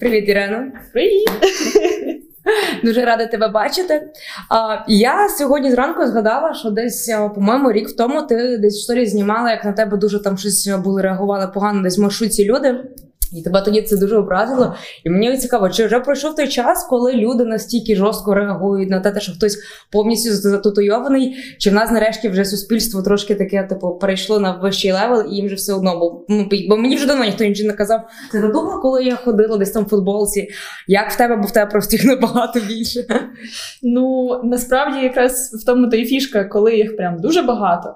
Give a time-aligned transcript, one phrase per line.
[0.00, 0.72] Привіт, Ірено.
[0.92, 1.28] Привіт!
[2.84, 4.02] Дуже рада тебе бачити.
[4.50, 9.50] А, Я сьогодні зранку згадала, що десь, по-моєму, рік тому ти десь в story знімала,
[9.50, 12.84] як на тебе дуже там щось були реагували погано, десь в маршрутці люди.
[13.32, 14.74] І тебе тоді це дуже образило.
[15.04, 19.20] І мені цікаво, чи вже пройшов той час, коли люди настільки жорстко реагують на те,
[19.20, 19.58] що хтось
[19.92, 25.32] повністю затутуйований, чи в нас нарешті вже суспільство трошки таке, типу, перейшло на вищий level,
[25.32, 25.98] і їм вже все одно.
[25.98, 28.00] Бо, ну, бо мені вже давно ніхто інший не казав.
[28.32, 30.48] Це задумала, коли я ходила десь там в футболці.
[30.86, 33.04] Як в тебе, бо в тебе просто їх набагато більше.
[33.82, 37.94] Ну насправді якраз в тому то і фішка, коли їх прям дуже багато,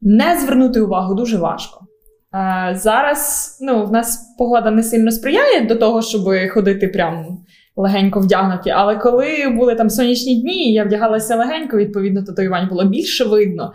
[0.00, 1.86] не звернути увагу дуже важко.
[2.32, 7.38] А, Зараз ну, в нас погода не сильно сприяє до того, щоб ходити прям
[7.76, 8.70] легенько вдягнуті.
[8.70, 13.72] Але коли були там сонячні дні, я вдягалася легенько, відповідно, татуювань було більше видно.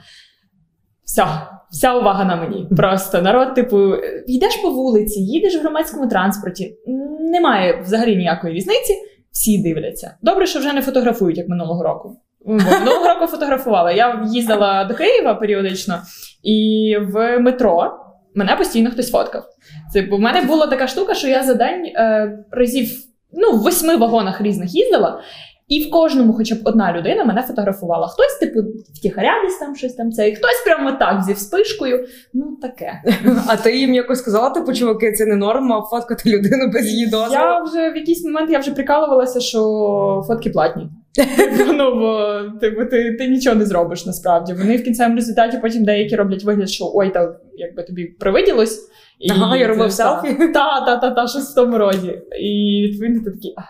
[1.06, 1.26] Все,
[1.72, 2.68] вся увага на мені.
[2.78, 3.96] Просто народ, типу,
[4.28, 6.78] йдеш по вулиці, їдеш в громадському транспорті,
[7.20, 8.94] немає взагалі ніякої різниці,
[9.32, 10.18] всі дивляться.
[10.22, 12.22] Добре, що вже не фотографують, як минулого року.
[12.46, 13.92] Минулого року фотографувала.
[13.92, 16.00] Я їздила до Києва періодично,
[16.44, 17.92] і в метро
[18.36, 19.46] мене постійно хтось фоткав.
[19.94, 23.62] Це бо в мене була така штука, що я за день е, разів ну, в
[23.62, 25.22] восьми вагонах різних їздила.
[25.68, 28.08] І в кожному, хоча б одна людина, мене фотографувала.
[28.08, 28.60] Хтось, типу,
[28.96, 32.08] втіхаря десь там щось там це, і хтось прямо так зі вспишкою.
[32.34, 33.02] Ну таке.
[33.48, 37.34] А ти їм якось сказала, типу, чуваки, це не норма, фоткати людину без її дозволу?
[37.34, 40.90] Я вже в якийсь момент я вже прикалувалася, що фотки платні.
[41.78, 44.54] Ну, бо типу, ти ти нічого не зробиш насправді.
[44.54, 48.90] Вони в кінцевому результаті потім деякі роблять вигляд, що ой, та якби тобі привиділось.
[49.20, 50.36] І ага, я робив селфі.
[50.54, 52.22] Та, та, та, та, щось в тому роді.
[52.42, 53.62] І відповідно ти такий, а,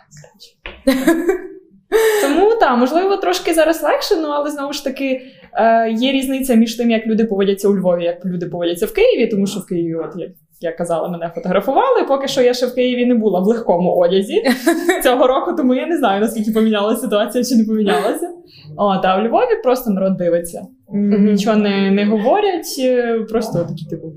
[2.22, 5.22] Тому так, можливо, трошки зараз легше, ну але знову ж таки
[5.54, 9.28] е, є різниця між тим, як люди поводяться у Львові, як люди поводяться в Києві,
[9.28, 12.04] тому що в Києві, от як я казала, мене фотографували.
[12.08, 14.44] Поки що я ще в Києві не була в легкому одязі
[15.04, 18.30] цього року, тому я не знаю, наскільки помінялася ситуація чи не помінялася.
[18.78, 20.62] О, Та в Львові просто народ дивиться.
[20.94, 24.14] Нічого не не говорять, е, просто такі типу.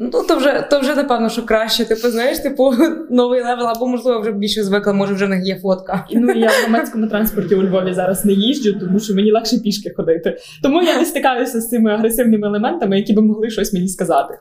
[0.00, 1.84] Ну, то вже то вже напевно, що краще.
[1.84, 2.72] Типу, знаєш, типу
[3.10, 6.06] новий level, або можливо вже більше звикла, може вже в них є фотка.
[6.12, 9.90] Ну я в громадському транспорті у Львові зараз не їжджу, тому що мені легше пішки
[9.96, 10.36] ходити.
[10.62, 14.34] Тому я не стикаюся з цими агресивними елементами, які би могли щось мені сказати.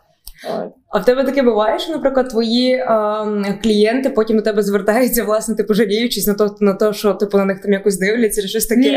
[0.89, 3.25] А в тебе таке буває, що, наприклад, твої а,
[3.63, 7.45] клієнти потім до тебе звертаються, власне, типу, жаліючись на то, на то, що типу на
[7.45, 8.91] них там якось дивляться, чи щось таке ні,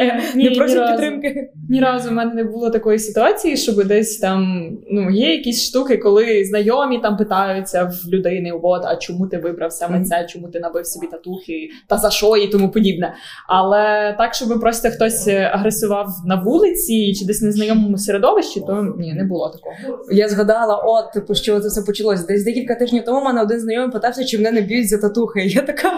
[0.44, 1.50] не ні, просять ні підтримки.
[1.70, 5.96] Ні разу в мене не було такої ситуації, щоб десь там ну є якісь штуки,
[5.96, 10.60] коли знайомі там питаються в людини, от, а чому ти вибрав саме це, чому ти
[10.60, 13.14] набив собі татухи, та за що і тому подібне.
[13.48, 19.24] Але так, щоб просто хтось агресував на вулиці чи десь незнайомому середовищі, то ні, не
[19.24, 20.04] було такого.
[20.12, 22.26] Я згадала, от типу, що це все почалось.
[22.26, 25.40] Десь декілька тижнів тому мене один знайомий питався, чи мене не б'ють за татухи.
[25.40, 25.92] Я така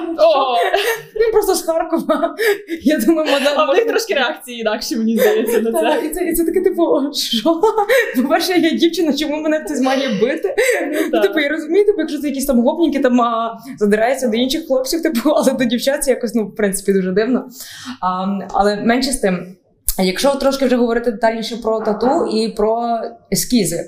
[1.16, 2.36] він просто з Харкова.
[2.82, 3.28] Я думаю.
[3.56, 6.06] А в них трошки реакції інакші, мені здається, на це.
[6.06, 7.60] І це і це таке, типу, що?
[8.16, 10.54] По-перше, я дівчина, чому мене хтось має бити?
[11.12, 13.20] Ну, типу, я розумію, типу, якщо це якісь там гопніки там
[13.78, 17.48] задираються до інших хлопців, типу, але до дівчат це якось, ну, в принципі, дуже дивно.
[18.52, 19.56] Але менше з тим.
[19.98, 23.00] Якщо трошки вже говорити детальніше про тату і про
[23.32, 23.84] ескізи,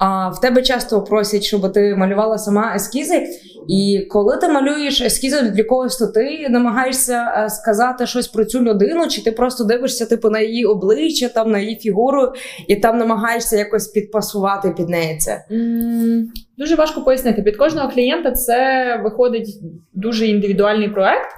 [0.00, 3.28] в тебе часто просять, щоб ти малювала сама ескізи.
[3.68, 8.60] І коли ти малюєш ескізи для когось, то ти намагаєшся е, сказати щось про цю
[8.60, 12.32] людину, чи ти просто дивишся типу на її обличчя, там на її фігуру,
[12.68, 15.44] і там намагаєшся якось підпасувати під неї це.
[15.50, 16.22] Mm,
[16.58, 17.42] дуже важко пояснити.
[17.42, 19.60] Під кожного клієнта це виходить
[19.94, 21.30] дуже індивідуальний проект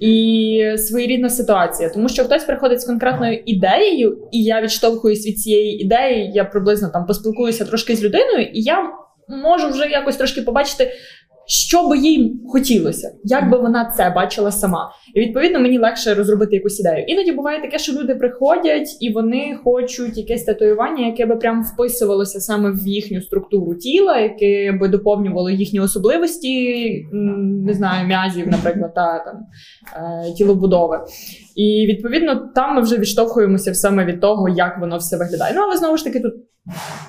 [0.00, 5.84] і своєрідна ситуація, тому що хтось приходить з конкретною ідеєю, і я відштовхуюсь від цієї
[5.84, 6.32] ідеї.
[6.34, 8.90] Я приблизно там поспілкуюся трошки з людиною, і я
[9.28, 10.92] можу вже якось трошки побачити
[11.50, 14.90] що би їй хотілося, як би вона це бачила сама.
[15.14, 17.04] І відповідно мені легше розробити якусь ідею.
[17.06, 22.40] Іноді буває таке, що люди приходять і вони хочуть якесь татуювання, яке би прям вписувалося
[22.40, 27.06] саме в їхню структуру тіла, яке би доповнювало їхні особливості,
[27.66, 29.36] не знаю, м'язів, наприклад, та там
[29.96, 31.00] е, тілобудови.
[31.56, 35.52] І відповідно там ми вже відштовхуємося саме від того, як воно все виглядає.
[35.56, 36.34] Ну але знову ж таки, тут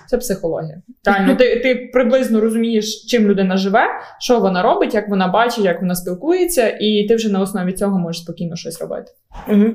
[0.07, 0.81] це психологія.
[1.05, 3.83] Реально, ти ти приблизно розумієш, чим людина живе,
[4.19, 7.99] що вона робить, як вона бачить, як вона спілкується, і ти вже на основі цього
[7.99, 9.11] можеш спокійно щось робити.
[9.47, 9.65] Угу.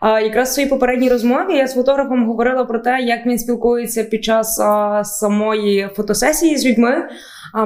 [0.00, 4.04] А якраз в своїй попередній розмові я з фотографом говорила про те, як він спілкується
[4.04, 7.08] під час а, самої фотосесії з людьми.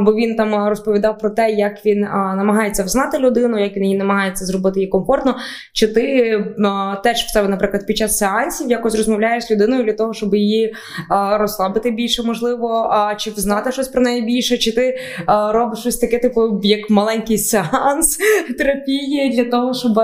[0.00, 2.00] Бо він там розповідав про те, як він
[2.36, 5.36] намагається взнати людину, як він її намагається зробити її комфортно.
[5.72, 6.04] Чи ти
[7.04, 10.74] теж в себе, наприклад, під час сеансів якось розмовляєш з людиною для того, щоб її
[11.38, 14.98] розслабити більше, можливо, чи взнати щось про неї більше, чи ти
[15.52, 18.18] робиш щось таке, типу, як маленький сеанс
[18.58, 19.98] терапії для того, щоб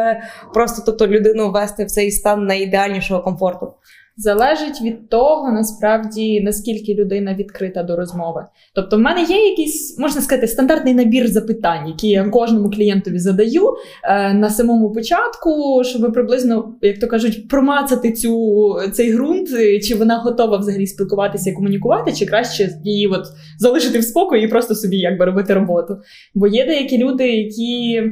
[0.55, 3.75] просто тобто людину ввести в цей стан найідеальнішого комфорту?
[4.17, 8.47] Залежить від того, насправді наскільки людина відкрита до розмови.
[8.75, 13.75] Тобто, в мене є якийсь, можна сказати, стандартний набір запитань, які я кожному клієнтові задаю
[14.05, 19.49] е, на самому початку, щоб приблизно, як то кажуть, промацати цю цей ґрунт,
[19.83, 23.27] чи вона готова взагалі спілкуватися і комунікувати, чи краще її от
[23.59, 25.97] залишити в спокої і просто собі якби робити роботу.
[26.35, 28.03] Бо є деякі люди, які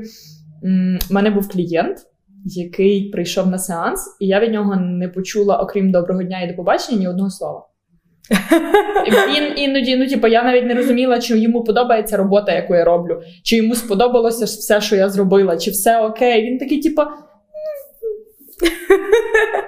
[1.10, 1.96] в мене був клієнт
[2.44, 6.54] який прийшов на сеанс, і я від нього не почула, окрім доброго дня і до
[6.54, 7.66] побачення, ні одного слова.
[9.36, 13.22] Він іноді, ну типу, я навіть не розуміла, чи йому подобається робота, яку я роблю,
[13.42, 16.42] чи йому сподобалося все, що я зробила, чи все окей.
[16.42, 17.02] Він такий, типу.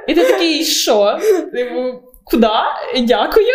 [0.08, 1.18] І ти такий, що?
[1.52, 2.46] Типу, Куди?
[3.00, 3.46] Дякую.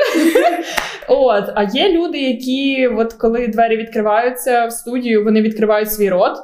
[1.07, 6.37] От, А є люди, які, от коли двері відкриваються в студію, вони відкривають свій рот.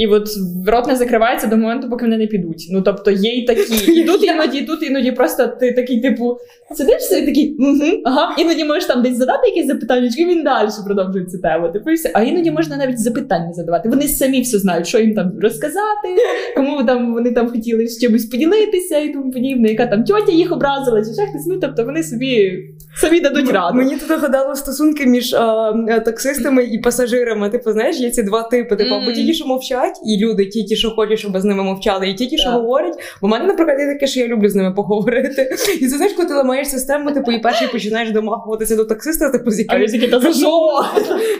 [0.00, 0.28] І от
[0.66, 2.68] рот не закривається до моменту, поки вони не підуть.
[2.70, 3.92] Ну тобто є й такі.
[3.92, 6.38] І тут іноді, і тут іноді просто ти такий, типу,
[6.76, 10.68] сидиш і такий, угу, ага, іноді можеш там десь задати якісь запитання, і він далі
[10.86, 11.68] продовжує цю тему.
[11.72, 12.10] Типу, все.
[12.14, 13.88] А іноді можна навіть запитання задавати.
[13.88, 16.08] Вони самі все знають, що їм там розказати,
[16.56, 20.52] кому там вони там хотіли з чимось поділитися і тому подібне, яка там тьотя їх
[20.52, 21.46] образила, чи ще хтось.
[21.46, 22.58] Ну тобто вони собі
[22.96, 23.76] самі дадуть раду.
[23.76, 25.72] Мені тут нагадало стосунки між а,
[26.04, 27.50] таксистами і пасажирами.
[27.50, 28.76] Типу, знаєш, є ці два типи.
[28.76, 32.08] Типу, або ті, що мовчать, і люди, ті, ті, що хочуть, щоб з ними мовчали,
[32.08, 32.94] і ті, ті, що говорять.
[33.22, 35.56] Бо в мене, наприклад, є таке, що я люблю з ними поговорити.
[35.80, 39.50] І це знаєш, коли ти ламаєш систему, типу, і перший починаєш домахуватися до таксиста, типу,
[39.50, 39.76] з яким...
[39.76, 40.70] А за що?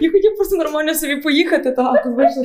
[0.01, 2.43] Я хотів просто нормально собі поїхати, так, вийшло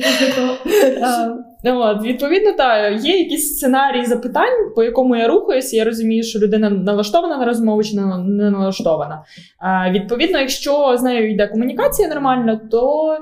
[1.64, 6.38] Ну, от, Відповідно, так, є якісь сценарії запитань, по якому я рухаюся, я розумію, що
[6.38, 9.24] людина налаштована на розмову чи не налаштована.
[9.58, 13.16] А, Відповідно, якщо з нею йде комунікація нормально, то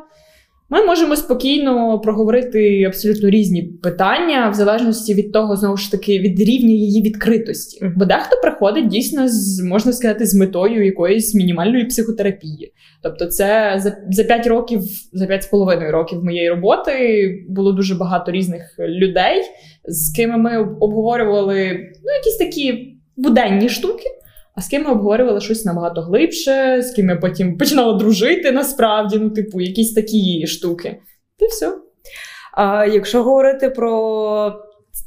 [0.74, 6.40] ми можемо спокійно проговорити абсолютно різні питання, в залежності від того, знову ж таки, від
[6.40, 7.86] рівня її відкритості.
[7.96, 12.72] Бо дехто приходить дійсно з можна сказати з метою якоїсь мінімальної психотерапії.
[13.02, 14.80] Тобто, це за за 5 років,
[15.12, 19.42] за 5,5 років моєї роботи було дуже багато різних людей,
[19.84, 21.70] з ким ми обговорювали
[22.04, 24.04] ну, якісь такі буденні штуки.
[24.54, 29.18] А з ким ми обговорювали щось набагато глибше, з ким я потім починала дружити насправді,
[29.18, 31.00] ну, типу, якісь такі штуки.
[31.38, 31.78] І все.
[32.52, 34.52] А якщо говорити про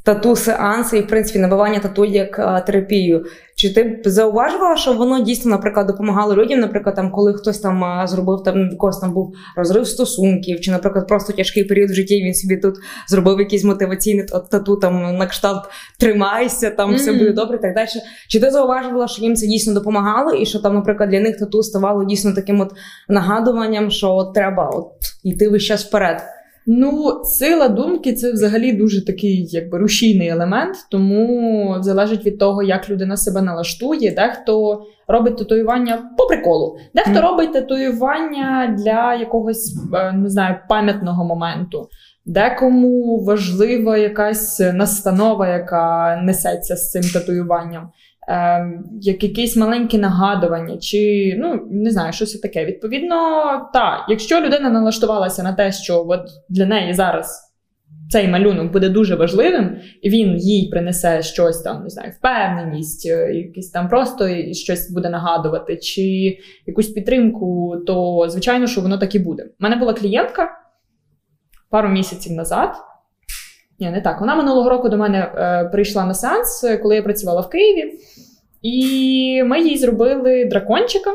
[0.07, 3.25] тату сеанси і, в принципі, набивання тату як терапію,
[3.55, 8.43] чи ти зауважувала, що воно дійсно, наприклад, допомагало людям, наприклад, там, коли хтось там зробив
[8.43, 12.57] там когось там був розрив стосунків, чи, наприклад, просто тяжкий період в житті він собі
[12.57, 12.75] тут
[13.07, 15.63] зробив якийсь мотиваційний тату, там на кшталт
[15.99, 17.87] тримайся, там все буде добре, і так далі.
[18.29, 21.63] Чи ти зауважувала, що їм це дійсно допомагало, і що там, наприклад, для них тату
[21.63, 22.73] ставало дійсно таким от
[23.09, 24.91] нагадуванням, що от треба от
[25.23, 26.21] йти весь час вперед?
[26.69, 32.89] Ну, сила думки це взагалі дуже такий якби рушійний елемент, тому залежить від того, як
[32.89, 34.11] людина себе налаштує.
[34.11, 37.21] Дехто робить татуювання по приколу, дехто mm.
[37.21, 41.89] робить татуювання для якогось е, не знаю пам'ятного моменту.
[42.25, 47.89] Декому важлива якась настанова, яка несеться з цим татуюванням.
[48.29, 52.65] Ем, як якесь маленьке нагадування, чи ну не знаю, щось таке.
[52.65, 53.15] Відповідно,
[53.73, 57.53] так, якщо людина налаштувалася на те, що от для неї зараз
[58.09, 63.33] цей малюнок буде дуже важливим, і він їй принесе щось там, не знаю, впевненість, е,
[63.33, 69.19] якийсь там просто щось буде нагадувати, чи якусь підтримку, то звичайно, що воно так і
[69.19, 69.43] буде.
[69.43, 70.49] У мене була клієнтка
[71.69, 72.75] пару місяців назад.
[73.79, 74.19] Ні, не так.
[74.19, 77.99] Вона минулого року до мене е, прийшла на сеанс, коли я працювала в Києві.
[78.61, 81.11] І ми їй зробили дракончика.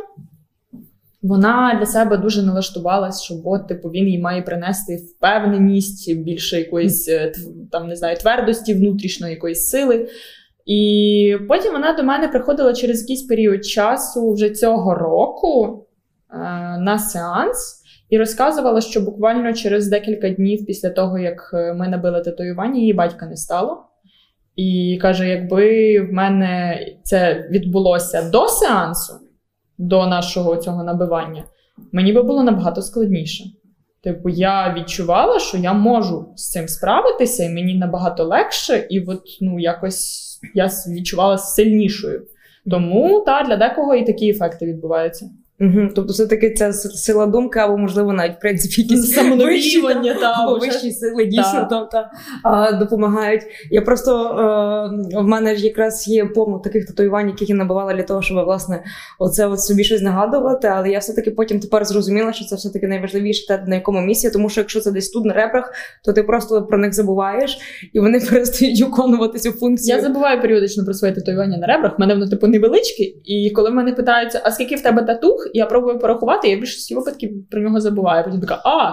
[1.22, 7.08] Вона для себе дуже налаштувалась, що от, типу, він їй має принести впевненість, більше якоїсь
[7.08, 7.32] е,
[7.72, 10.08] там, не знаю, твердості, внутрішньої якоїсь сили.
[10.66, 15.86] І потім вона до мене приходила через якийсь період часу вже цього року
[16.30, 16.36] е,
[16.78, 17.81] на сеанс.
[18.12, 22.92] І розказувала, що буквально через декілька днів після того, як е, ми набили татуювання, її
[22.92, 23.84] батька не стало.
[24.56, 29.12] І каже: якби в мене це відбулося до сеансу,
[29.78, 31.44] до нашого цього набивання,
[31.92, 33.44] мені би було набагато складніше.
[34.02, 39.22] Типу, я відчувала, що я можу з цим справитися, і мені набагато легше, і от
[39.40, 42.26] ну якось я відчувала сильнішою.
[42.70, 45.30] Тому та для декого і такі ефекти відбуваються.
[45.62, 45.88] Угу.
[45.94, 50.92] Тобто, все-таки ця сила думки, або, можливо, навіть в принципі якісь самонавіювання та або вищі
[50.92, 52.04] сили дійсно тобто,
[52.42, 53.42] а, допомагають.
[53.70, 54.86] Я просто а,
[55.20, 58.84] в мене ж якраз є повно таких татуювань, яких я набивала для того, щоб власне
[59.18, 60.68] оце от собі щось нагадувати.
[60.68, 64.48] Але я все-таки потім тепер зрозуміла, що це все-таки найважливіше те, на якому місці, тому
[64.48, 65.72] що якщо це десь тут на ребрах,
[66.04, 67.58] то ти просто про них забуваєш
[67.92, 69.96] і вони перестають виконувати цю функцію.
[69.96, 71.92] Я забуваю періодично про своє татуювання на ребрах.
[71.98, 75.51] У мене воно типу невеличке, і коли мене питаються, а скільки в тебе татух?
[75.52, 78.24] Я пробую порахувати, я в більшості випадків про нього забуваю.
[78.24, 78.92] Потім така, а,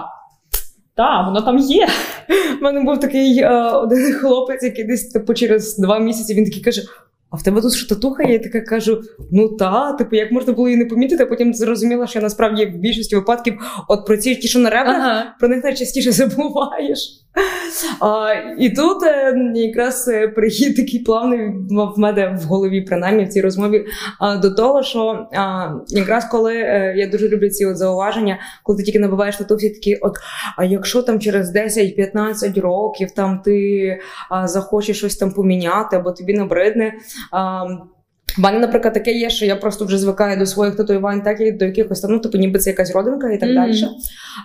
[0.96, 1.86] так, воно там є.
[2.60, 6.62] У мене був такий е, один хлопець, який десь типу, через два місяці він такий
[6.62, 6.82] каже:
[7.30, 8.22] а в тебе тут що татуха?
[8.22, 9.02] Я така кажу:
[9.32, 12.76] ну та, типу, як можна було її не помітити, а потім зрозуміла, що насправді в
[12.76, 15.36] більшості випадків от про ці ті, що на ребрах, ага.
[15.40, 17.10] про них найчастіше забуваєш.
[18.00, 23.28] А, І тут е, якраз е, прихід такий плавний в мене в голові, принаймні в
[23.28, 23.86] цій розмові,
[24.18, 28.78] а, до того, що а, якраз коли е, я дуже люблю ці от зауваження, коли
[28.78, 30.12] ти тільки набуваєш тату, всі такі, от
[30.56, 33.98] а якщо там через 10-15 років там ти
[34.30, 36.92] а, захочеш щось там поміняти, або тобі набридне.
[37.32, 37.66] А,
[38.38, 41.52] у мене, наприклад, таке є, що я просто вже звикаю до своїх татуювань, так і
[41.52, 43.54] до якихось там, ну, типу, ніби це якась родинка і так mm-hmm.
[43.54, 43.88] далі.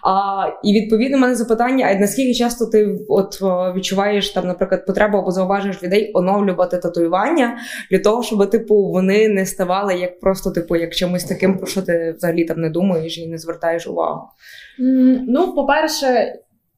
[0.03, 3.39] А, І відповідно, у мене запитання: а наскільки часто ти от
[3.75, 7.57] відчуваєш там, наприклад, потребу або зауважуєш людей оновлювати татуювання
[7.91, 11.81] для того, щоб типу вони не ставали як просто, типу, як чимось таким, про що
[11.81, 14.21] ти взагалі там не думаєш і не звертаєш увагу?
[14.79, 16.33] Mm, ну, по-перше,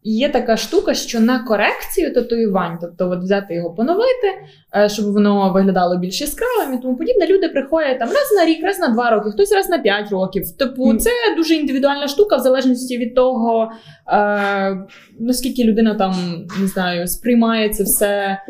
[0.10, 4.28] Є така штука, що на корекцію татуювань, тобто от взяти його поновити,
[4.76, 7.28] е, щоб воно виглядало більш яскравим і тому подібне.
[7.28, 10.58] Люди приходять там раз на рік, раз на два роки, хтось раз на п'ять років.
[10.58, 13.72] Типу, це дуже індивідуальна штука, в залежності від того,
[14.08, 14.78] е,
[15.20, 16.16] наскільки людина там
[16.62, 18.42] не знаю, сприймає це все.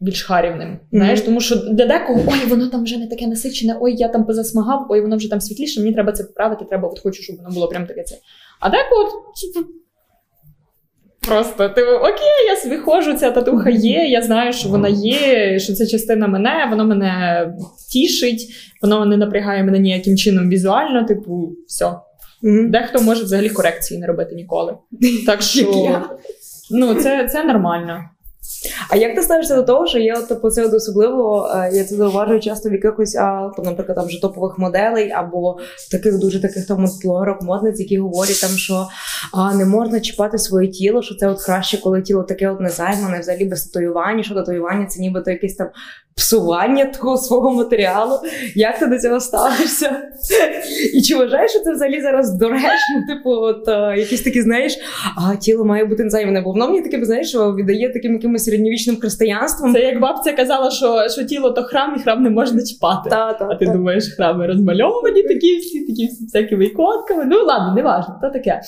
[0.00, 1.24] Більш харівним, знаєш, mm-hmm.
[1.24, 4.86] тому що для декого ой, воно там вже не таке насичене, ой, я там позасмагав,
[4.88, 7.68] ой, воно вже там світліше, мені треба це поправити, треба, от хочу, щоб воно було
[7.68, 8.16] прям таке це.
[8.60, 9.32] А декого
[11.28, 14.08] Просто ти окей, я собі ходжу, ця татуха є.
[14.08, 17.52] Я знаю, що вона є, що це частина мене, воно мене
[17.92, 18.48] тішить,
[18.82, 21.04] воно не напрягає мене ніяким чином візуально.
[21.04, 21.84] Типу, все.
[22.42, 22.70] Mm-hmm.
[22.70, 24.76] Дехто може взагалі корекції не робити ніколи.
[25.26, 26.02] Так що
[26.70, 28.00] ну, це, це нормально.
[28.90, 31.96] А як ти ставишся до того, що є от, типу, це особливо, е, я це
[31.96, 35.58] зауважую часто в якихось, а, наприклад, там вже топових моделей, або
[35.90, 38.86] таких дуже таких там блогерок, модниць, які говорять, там, що
[39.32, 43.20] а, не можна чіпати своє тіло, що це от краще, коли тіло таке от незаймане,
[43.20, 45.68] взагалі без татуювання, що татуювання це нібито якесь там
[46.16, 48.20] псування того свого матеріалу.
[48.54, 50.02] Як ти до цього ставишся?
[50.94, 52.96] І чи вважаєш, що це взагалі зараз доречно?
[53.08, 53.68] Типу, от
[53.98, 54.78] якісь такі, знаєш,
[55.16, 58.48] а тіло має бути незаймане, бо воно мені таке, знаєш, віддає таким якимось
[58.86, 59.72] християнством.
[59.74, 63.10] Це як бабця казала, що що тіло то храм, і храм не можна чіпати.
[63.10, 63.72] Та, та, а ти та.
[63.72, 67.24] думаєш, храми розмальовані, такі всі, такі всі всякими іконками.
[67.24, 68.60] Ну ладно, не важно, то таке.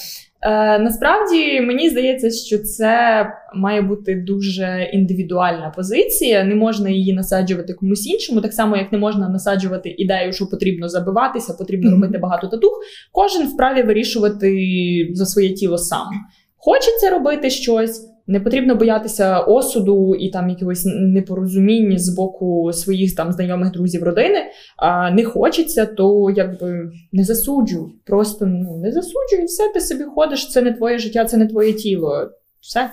[0.43, 6.45] Е, Насправді мені здається, що це має бути дуже індивідуальна позиція.
[6.45, 10.89] Не можна її насаджувати комусь іншому, так само як не можна насаджувати ідею, що потрібно
[10.89, 12.81] забиватися, потрібно робити багато татух.
[13.13, 16.09] Кожен вправі вирішувати за своє тіло сам.
[16.57, 18.10] Хочеться робити щось.
[18.27, 24.39] Не потрібно боятися осуду і там якихось непорозуміння з боку своїх там знайомих друзів родини.
[24.77, 27.93] А не хочеться, то якби не засуджуй.
[28.07, 30.51] Просто ну не засуджуй, все ти собі ходиш.
[30.51, 32.31] Це не твоє життя, це не твоє тіло.
[32.61, 32.91] Все.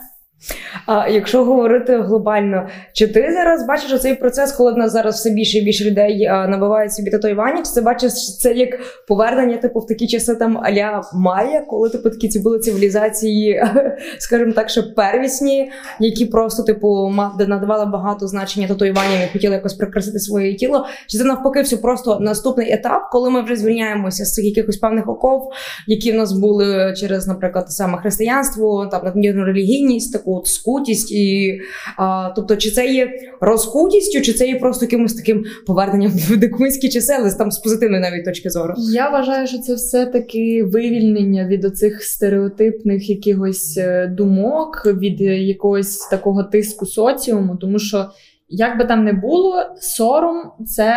[0.85, 5.29] А якщо говорити глобально, чи ти зараз бачиш цей процес, коли в нас зараз все
[5.29, 8.69] більше і більше людей набивають собі татуювання, чи ти бачиш це як
[9.07, 13.63] повернення, типу, в такі часи там аля Майя, коли типу такі ці були цивілізації,
[14.19, 17.13] скажімо так, ще первісні, які просто типу
[17.47, 20.85] надавали багато значення татуюванням і хотіли якось прикрасити своє тіло?
[21.07, 25.09] Чи це навпаки все просто наступний етап, коли ми вже звільняємося з цих якихось певних
[25.09, 25.49] оков,
[25.87, 30.17] які в нас були через, наприклад, саме християнство, там надмірну релігійність?
[30.26, 31.59] таку от скутість, і
[31.97, 33.09] а, тобто, чи це є
[33.41, 38.25] розкутістю, чи це є просто якимось таким поверненням в дикунські але там з позитивної навіть
[38.25, 38.73] точки зору?
[38.91, 45.97] Я вважаю, що це все таки вивільнення від оцих стереотипних якихось е, думок, від якогось
[45.97, 48.05] такого тиску соціуму, тому що.
[48.49, 50.93] Як би там не було, сором це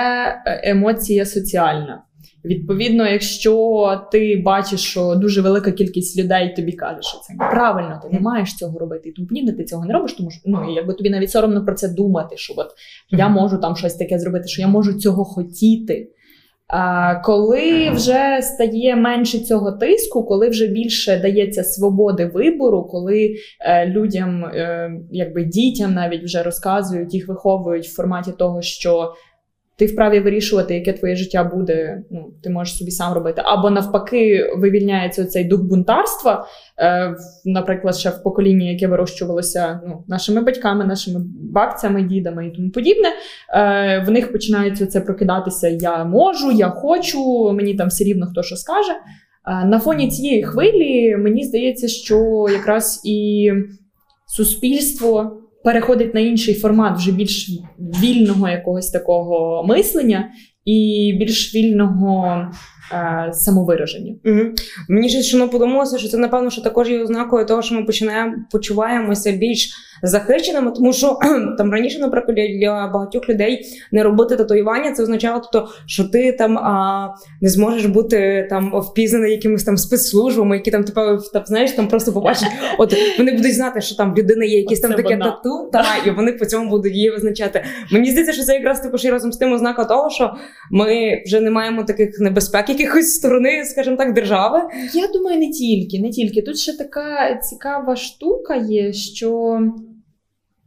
[0.46, 2.02] е, емоція соціальна.
[2.44, 8.08] Відповідно, якщо ти бачиш, що дуже велика кількість людей тобі каже, що це неправильно, ти
[8.12, 10.94] не маєш цього робити, і тому подібне, ти цього не робиш, тому що ну якби
[10.94, 12.68] тобі навіть соромно про це думати, що от
[13.10, 16.08] я можу там щось таке зробити, що я можу цього хотіти.
[16.72, 23.86] А коли вже стає менше цього тиску, коли вже більше дається свободи вибору, коли е,
[23.86, 29.12] людям, е, якби дітям навіть вже розказують, їх виховують в форматі того, що
[29.80, 32.02] ти вправі вирішувати, яке твоє життя буде.
[32.10, 33.42] Ну, ти можеш собі сам робити.
[33.44, 36.46] Або навпаки, вивільняється цей дух бунтарства.
[36.78, 42.70] Е, Наприклад, ще в поколінні, яке вирощувалося ну, нашими батьками, нашими бабцями, дідами і тому
[42.70, 43.08] подібне.
[43.54, 48.42] Е, В них починається це прокидатися: я можу, я хочу, мені там все рівно хто
[48.42, 48.92] що скаже.
[48.92, 53.52] Е, на фоні цієї хвилі мені здається, що якраз і
[54.26, 60.30] суспільство переходить на інший формат вже більш вільного якогось такого мислення
[60.64, 62.46] і більш вільного
[62.92, 64.14] е, самовираження.
[64.24, 64.40] Угу.
[64.88, 68.34] Мені ще що подумалося, що це напевно що також є ознакою того, що ми починаємо
[68.50, 69.70] почуваємося більш
[70.02, 71.18] захищеними, тому що
[71.58, 76.58] там раніше, наприклад, для багатьох людей не робити татуювання, це означало, тобто, що ти там
[76.58, 77.08] а,
[77.40, 81.00] не зможеш бути там впізнаний якимись там спецслужбами, які там типу,
[81.32, 84.80] там, знаєш, там просто побачать, от вони будуть знати, що там в людини є якісь
[84.80, 87.64] там таке тату, та і вони по цьому будуть її визначати.
[87.92, 90.34] Мені здається, що це якраз також і разом з тим ознака того, що
[90.70, 94.60] ми вже не маємо таких небезпек, якихось сторони, скажімо так, держави.
[94.94, 96.42] Я думаю, не тільки, не тільки.
[96.42, 99.60] Тут ще така цікава штука є, що.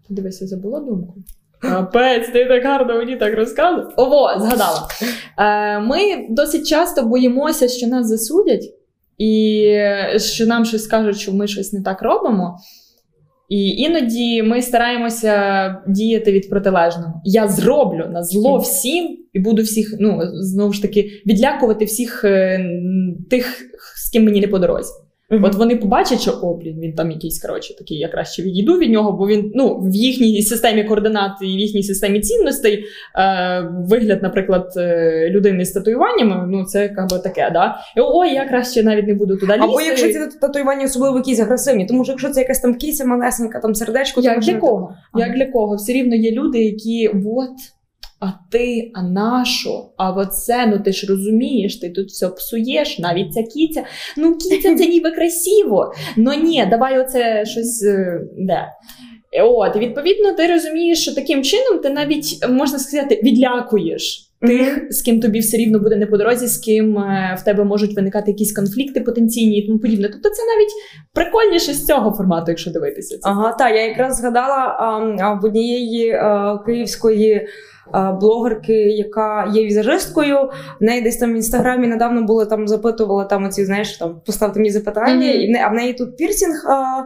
[0.09, 1.13] Дивися, забула думку.
[1.61, 3.93] Капець, ти так гарно мені так розказував.
[3.97, 4.87] Ого, згадала.
[5.37, 8.63] Е, Ми досить часто боїмося, що нас засудять,
[9.17, 9.63] і
[10.17, 12.57] що нам щось скажуть, що ми щось не так робимо.
[13.49, 17.21] І іноді ми стараємося діяти від протилежного.
[17.23, 22.65] Я зроблю на зло всім і буду всіх, ну знову ж таки, відлякувати всіх е,
[23.29, 23.61] тих,
[23.95, 24.93] з ким мені не по дорозі.
[25.29, 25.45] Mm-hmm.
[25.45, 28.91] От вони побачать, що о, блін, він там якийсь коротше такий, я краще відійду від
[28.91, 32.85] нього, бо він ну в їхній системі координат і в їхній системі цінностей
[33.15, 37.75] е, вигляд, наприклад, е, людини з татуюваннями, ну це якби таке, да.
[37.97, 39.65] І, Ой, я краще навіть не буду туди лізти.
[39.65, 43.59] Або якщо ці татуювання особливо якісь агресивні, тому що якщо це якась там кіся малесенька,
[43.59, 44.95] там сердечко, як для кого?
[45.11, 45.27] Ага.
[45.27, 45.75] Як для кого?
[45.75, 47.49] Все рівно є люди, які от
[48.23, 49.89] а ти, а нащо?
[49.97, 53.83] А оце, ну ти ж розумієш, ти тут все псуєш, навіть ця кіця.
[54.17, 55.93] Ну, кіця це ніби красиво.
[56.17, 58.67] Ну ні, давай оце щось е, де.
[59.41, 64.29] От, відповідно, ти розумієш, що таким чином ти навіть можна сказати відлякуєш.
[64.47, 67.63] Тих, з ким тобі все рівно буде не по дорозі, з ким е, в тебе
[67.63, 70.09] можуть виникати якісь конфлікти потенційні і тому подібне.
[70.09, 70.71] Тобто це навіть
[71.13, 73.17] прикольніше з цього формату, якщо дивитися.
[73.17, 73.29] Це.
[73.29, 74.77] Ага, так, я якраз згадала
[75.19, 77.47] а, в однієї а, київської
[78.19, 80.37] блогерки, яка є візажисткою.
[80.81, 84.59] В неї десь там в інстаграмі недавно були там запитували там оці, знаєш, там поставте
[84.59, 85.57] мені запитання, mm-hmm.
[85.57, 86.65] і а в неї тут пірсінг.
[86.69, 87.03] А,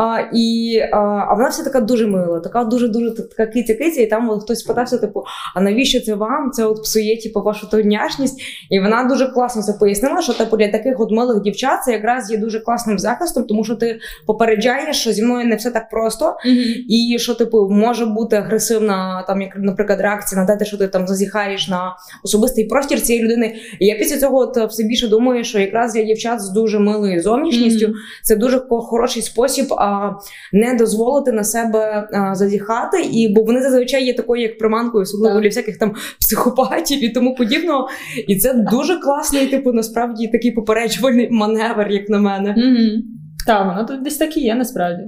[0.00, 4.30] а, і, а, а вона вся така дуже мила, така дуже-дуже така киця-киця, і там
[4.30, 6.50] от хтось питався, типу, а навіщо це вам?
[6.50, 8.40] Це от псує типу, вашу тодняшність.
[8.70, 12.30] І вона дуже класно це пояснила, що типу, для таких от милих дівчат це якраз
[12.30, 16.24] є дуже класним захистом, тому що ти попереджаєш, що зі мною не все так просто,
[16.24, 16.74] mm-hmm.
[16.88, 21.06] і що типу може бути агресивна, там, як, наприклад, реакція на те, що ти там
[21.06, 23.54] зазіхаєш на особистий простір цієї людини.
[23.80, 27.22] І я після цього от все більше думаю, що якраз для дівчат з дуже милою
[27.22, 28.22] зовнішністю mm-hmm.
[28.22, 30.10] це дуже хороший спосіб а,
[30.52, 35.40] не дозволити на себе а, зазіхати, і бо вони зазвичай є такою, як приманкою, особливо
[35.40, 37.88] для всяких там психопатів і тому подібного.
[38.28, 42.54] І це дуже класний, типу, насправді такий попереджувальний маневр, як на мене.
[42.58, 43.02] Mm-hmm.
[43.46, 45.02] Так, воно тут десь так і є насправді.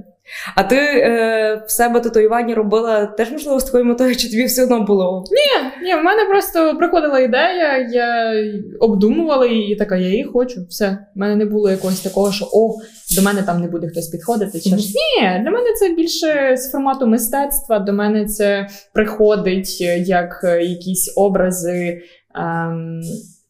[0.55, 4.63] А ти е, в себе татуювання робила теж, можливо, з такою метою, чи тобі все
[4.63, 5.23] одно було?
[5.31, 8.33] Ні, ні, в мене просто приходила ідея, я
[8.79, 10.65] обдумувала її, і така, я її хочу.
[10.69, 10.97] Все.
[11.15, 12.75] У мене не було якогось такого, що о,
[13.15, 14.59] до мене там не буде хтось підходити.
[14.59, 14.75] Чи mm-hmm.
[14.75, 22.01] Ні, для мене це більше з формату мистецтва, до мене це приходить як якісь образи.
[22.35, 23.01] Ем,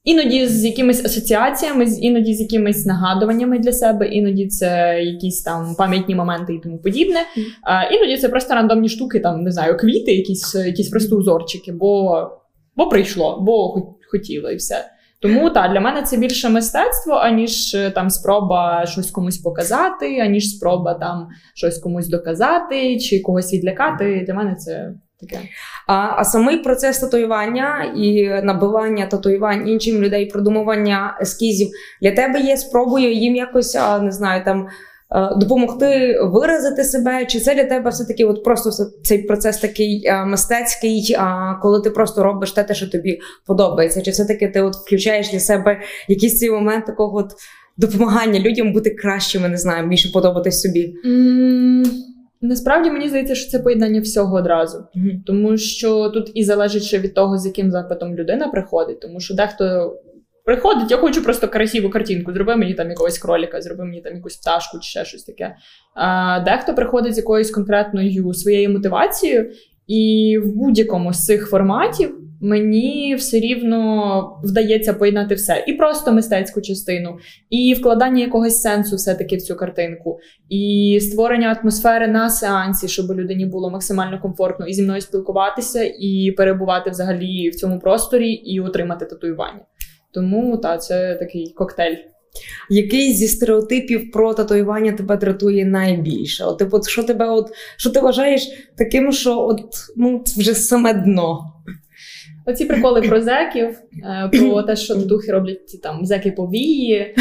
[0.04, 6.16] Іноді з якимись асоціаціями, іноді з якимись нагадуваннями для себе, іноді це якісь там пам'ятні
[6.16, 7.20] моменти і тому подібне.
[7.64, 12.28] А, Іноді це просто рандомні штуки, там не знаю, квіти, якісь якісь просто узорчики, бо
[12.76, 13.74] бо прийшло, бо
[14.12, 14.86] хотіло і все.
[15.22, 20.94] Тому так, для мене це більше мистецтво, аніж там спроба щось комусь показати, аніж спроба
[20.94, 24.24] там щось комусь доказати чи когось відлякати.
[24.28, 25.40] Для мене це таке.
[25.88, 31.70] А а самий процес татуювання і набивання татуювань іншим людей, продумування ескізів
[32.02, 34.68] для тебе є спробою їм якось не знаю там.
[35.38, 38.72] Допомогти виразити себе, чи це для тебе все-таки от просто
[39.04, 44.02] цей процес такий а, мистецький, а, коли ти просто робиш те, що тобі подобається?
[44.02, 47.32] Чи все-таки ти от включаєш для себе якийсь цей момент такого от
[47.78, 50.94] допомагання людям бути кращими, не знаю, більше подобатись собі?
[51.06, 51.86] Mm.
[52.42, 55.24] Насправді мені здається, що це поєднання всього одразу, mm-hmm.
[55.26, 59.34] тому що тут і залежить ще від того, з яким запитом людина приходить, тому що
[59.34, 59.96] дехто
[60.46, 64.38] приходить, я хочу просто красиву картинку, зроби мені там якогось кроліка, зроби мені там якусь
[64.38, 65.56] пташку чи ще щось таке.
[65.96, 69.52] А Дехто приходить з якоюсь конкретною своєю мотивацією,
[69.88, 75.64] і в будь-якому з цих форматів мені все рівно вдається поєднати все.
[75.68, 77.18] І просто мистецьку частину,
[77.50, 83.46] і вкладання якогось сенсу все-таки в цю картинку, і створення атмосфери на сеансі, щоб людині
[83.46, 89.06] було максимально комфортно і зі мною спілкуватися, і перебувати взагалі в цьому просторі, і отримати
[89.06, 89.66] татуювання.
[90.14, 91.96] Тому та це такий коктейль.
[92.70, 96.44] Який зі стереотипів про татуювання тебе дратує найбільше?
[96.46, 99.62] От, типу, що тебе, от що ти вважаєш таким, що от
[99.98, 101.40] ну вже саме дно?
[102.46, 107.16] Оці приколи про зеків, е, про те, що духи роблять там зеки повії,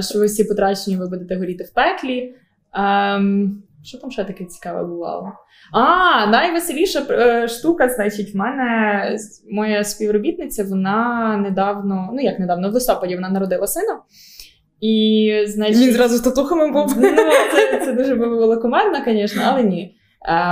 [0.00, 2.34] що ви всі потрачені, ви будете горіти в пеклі.
[2.74, 5.32] Ем, що там ще таке цікаве бувало?
[5.72, 9.18] А, найвеселіша е, штука, значить, в мене
[9.50, 13.98] моя співробітниця, вона недавно, ну як недавно, в листопаді вона народила сина.
[14.80, 16.94] І, значить, Він зразу з татухами був.
[16.96, 17.16] Ну,
[17.54, 19.96] Це це дуже було кумедно, звісно, але ні.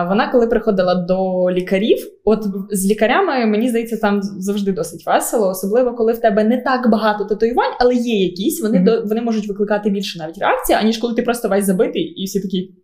[0.09, 5.95] Вона, коли приходила до лікарів, от з лікарями, мені здається, там завжди досить весело, особливо
[5.95, 8.85] коли в тебе не так багато татуювань, але є якісь, вони mm-hmm.
[8.85, 12.41] до, вони можуть викликати більше навіть реакції, аніж коли ти просто весь забитий, і всі
[12.41, 12.75] такі.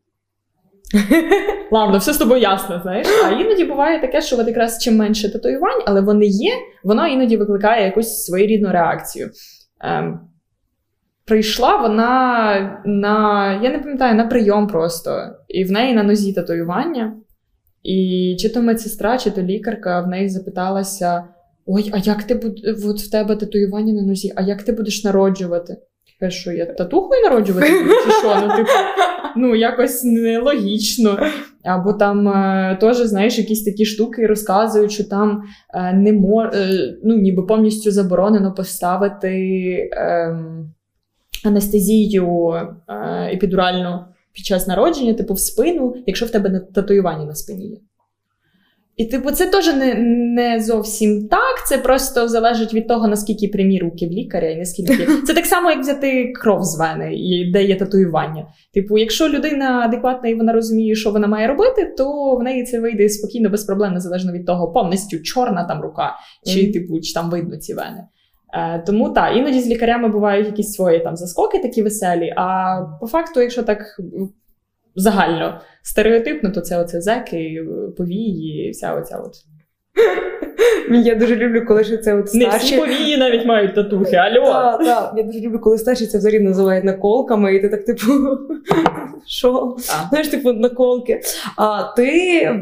[1.73, 3.07] Ладно, все з тобою ясно, знаєш.
[3.27, 6.53] А іноді буває таке, що от якраз чим менше татуювань, але вони є,
[6.85, 9.31] воно іноді викликає якусь своєрідну реакцію.
[9.81, 10.21] Ем,
[11.31, 17.17] Прийшла вона на, я не пам'ятаю, на прийом просто, і в неї на нозі татуювання.
[17.83, 21.25] І чи то медсестра, чи то лікарка в неї запиталася:
[21.67, 22.61] Ой, а як ти буд...
[22.87, 25.77] от в тебе татуювання на нозі, а як ти будеш народжувати?
[26.21, 27.69] Каже, що я татухою народжувати?
[28.05, 28.37] Чи що?
[28.43, 28.69] Ну, типу,
[29.37, 31.27] ну якось нелогічно.
[31.65, 35.43] Або там е, теж, знаєш, якісь такі штуки розказують, що там
[35.75, 36.47] е, не мож...
[36.55, 36.69] е,
[37.05, 39.29] ну, ніби повністю заборонено поставити.
[39.93, 40.39] Е,
[41.45, 42.53] анестезію
[42.89, 42.95] е,
[43.35, 47.77] епідуральну під час народження, типу в спину, якщо в тебе татуювання на спині є.
[49.01, 49.95] І, типу, це теж не
[50.35, 51.67] не зовсім так.
[51.69, 55.07] Це просто залежить від того, наскільки прямі руки в лікаря, і наскільки.
[55.27, 57.17] Це так само, як взяти кров з вени,
[57.53, 58.47] де є татуювання.
[58.75, 62.81] Типу, якщо людина адекватна і вона розуміє, що вона має робити, то в неї це
[62.81, 66.73] вийде спокійно, без проблем, незалежно від того, повністю чорна там рука, чи mm-hmm.
[66.73, 68.05] типу, чи там видно ці вени.
[68.55, 72.33] Е, тому так, іноді з лікарями бувають якісь свої там заскоки такі веселі.
[72.37, 73.83] А по факту, якщо так
[74.95, 79.35] загально стереотипно, то це оце зеки, повії, вся оця от.
[80.91, 82.49] Я дуже люблю, коли ще це от старші...
[82.49, 84.45] Не всі повії навіть мають татухи, альо!
[84.45, 85.13] Так, так.
[85.17, 88.13] Я дуже люблю, коли старші це взагалі називають наколками, і ти так, типу,
[89.27, 89.77] що?
[90.11, 91.21] Знаєш, типу, наколки.
[91.57, 92.11] А ти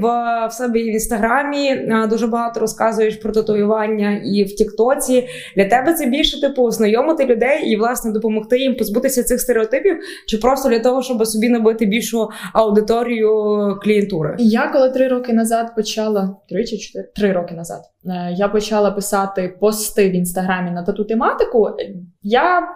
[0.00, 0.06] в,
[0.48, 5.28] в себе в інстаграмі дуже багато розказуєш про татуювання і в Тіктоці.
[5.56, 10.38] Для тебе це більше, типу, ознайомити людей і, власне, допомогти їм позбутися цих стереотипів, чи
[10.38, 13.30] просто для того, щоб собі набити більшу аудиторію
[13.82, 14.36] клієнтури?
[14.38, 17.80] Я коли три роки назад почала, три чи чотири три роки назад.
[18.18, 21.70] Е, я почала писати пости в інстаграмі на тату тематику.
[22.22, 22.68] Я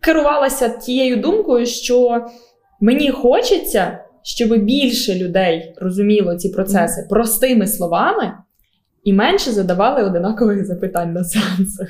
[0.00, 2.26] керувалася тією думкою, що
[2.80, 8.32] мені хочеться, щоб більше людей розуміло ці процеси простими словами
[9.04, 11.88] і менше задавали одинакових запитань на сеансах.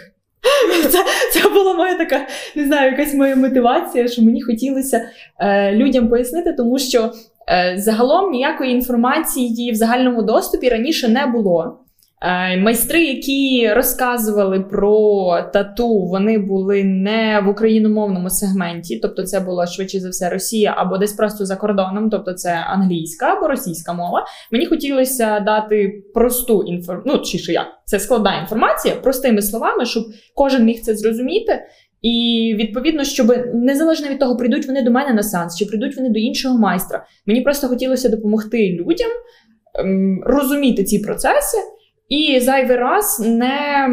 [0.90, 6.08] Це це була моя така, не знаю, якась моя мотивація, що мені хотілося е, людям
[6.08, 7.12] пояснити, тому що
[7.48, 11.79] е, загалом ніякої інформації в загальному доступі раніше не було.
[12.22, 19.66] Е, майстри, які розказували про тату, вони були не в україномовному сегменті, тобто це була
[19.66, 24.26] швидше за все Росія або десь просто за кордоном, тобто це англійська або російська мова.
[24.52, 30.04] Мені хотілося дати просту інформацію, ну чи що як це складна інформація, простими словами, щоб
[30.34, 31.62] кожен міг це зрозуміти.
[32.02, 36.08] І відповідно, щоб незалежно від того, прийдуть вони до мене на сеанс, чи прийдуть вони
[36.08, 37.04] до іншого майстра.
[37.26, 39.08] Мені просто хотілося допомогти людям
[39.74, 41.58] ем, розуміти ці процеси.
[42.10, 43.88] І зайвий раз не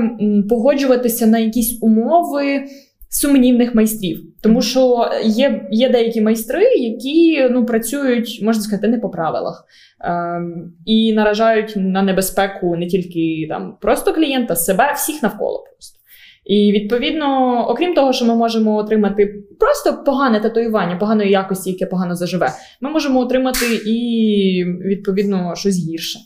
[0.49, 2.63] погоджуватися на якісь умови
[3.10, 4.23] сумнівних майстрів.
[4.41, 9.65] Тому що є є деякі майстри, які ну, працюють, можна сказати, не по правилах
[10.01, 10.41] е,
[10.86, 15.99] і наражають на небезпеку не тільки там просто клієнта, себе, всіх навколо просто.
[16.45, 22.15] І відповідно, окрім того, що ми можемо отримати просто погане татуювання, поганої якості, яке погано
[22.15, 22.51] заживе,
[22.82, 26.19] ми можемо отримати і відповідно щось гірше.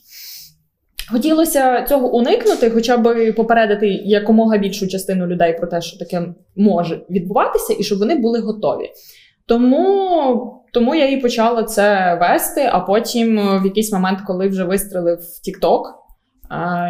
[1.12, 7.02] Хотілося цього уникнути, хоча б попередити якомога більшу частину людей про те, що таке може
[7.10, 8.90] відбуватися, і щоб вони були готові.
[9.46, 12.70] Тому тому я і почала це вести.
[12.72, 15.82] А потім, в якийсь момент, коли вже вистрелив TikTok,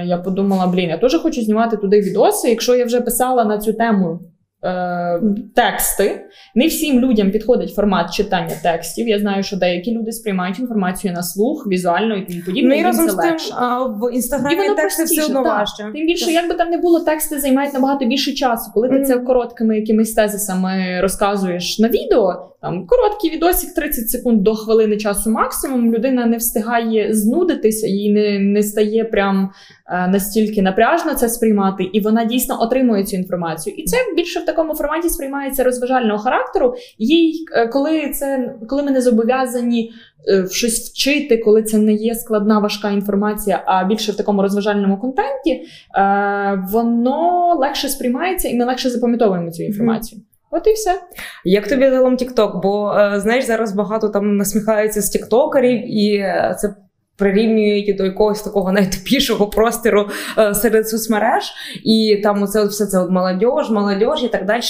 [0.06, 2.50] я подумала: блін, я теж хочу знімати туди відоси.
[2.50, 4.20] Якщо я вже писала на цю тему
[4.63, 5.21] е,
[5.56, 6.26] тексти.
[6.56, 9.08] Не всім людям підходить формат читання текстів.
[9.08, 12.76] Я знаю, що деякі люди сприймають інформацію на слух, візуально і тому подібне.
[12.76, 15.60] Ну і разом з тим а, в інстаграмі і тексти все одно так.
[15.60, 15.84] важче.
[15.84, 18.71] Тим більше, як би там не було, тексти займають набагато більше часу.
[18.74, 19.04] Коли ти mm.
[19.04, 25.32] це короткими якимись тезисами розказуєш на відео, там короткий відосик 30 секунд до хвилини часу
[25.32, 25.93] максимум.
[25.93, 29.50] Людина не встигає знудитися, їй не, не стає прям
[29.88, 33.76] е, настільки напряжно це сприймати, і вона дійсно отримує цю інформацію.
[33.76, 36.76] І це більше в такому форматі сприймається розважального характеру.
[36.97, 39.91] Їй, е, коли це коли ми не зобов'язані
[40.30, 44.97] е, щось вчити, коли це не є складна важка інформація, а більше в такому розважальному
[44.97, 50.21] контенті, е, воно легше сприймається, і ми легше запам'ятовуємо цю інформацію.
[50.52, 51.02] От і все.
[51.46, 52.62] Як тобі загалом TikTok?
[52.62, 56.76] Бо е, знаєш, зараз багато там насміхаються з тіктокерів, і е, це
[57.18, 61.52] прирівнюють до якогось такого найтупішого простору е, серед соцмереж,
[61.84, 64.62] і там оце все це от молодіж, молодіж і так далі.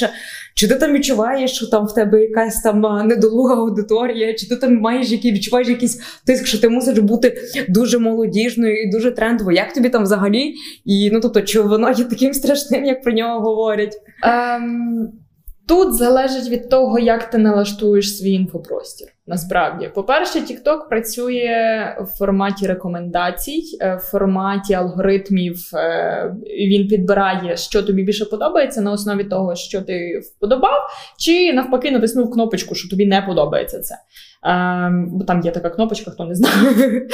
[0.55, 4.79] Чи ти там відчуваєш, що там в тебе якась там недолуга аудиторія, чи ти там
[4.79, 7.37] маєш який відчуваєш якийсь тиск, що ти мусиш бути
[7.69, 9.57] дуже молодіжною і дуже трендовою?
[9.57, 10.53] Як тобі там взагалі?
[10.85, 13.95] І ну тобто, чи воно є таким страшним, як про нього говорять?
[14.23, 15.11] Ем,
[15.71, 19.07] тут залежить від того, як ти налаштуєш свій інфопростір.
[19.27, 25.69] Насправді, по-перше, TikTok працює в форматі рекомендацій, е, в форматі алгоритмів.
[25.73, 26.35] е,
[26.67, 30.79] Він підбирає, що тобі більше подобається на основі того, що ти вподобав,
[31.17, 33.95] чи навпаки натиснув кнопочку, що тобі не подобається це.
[34.43, 36.55] Ем, Бо там є така кнопочка, хто не знає.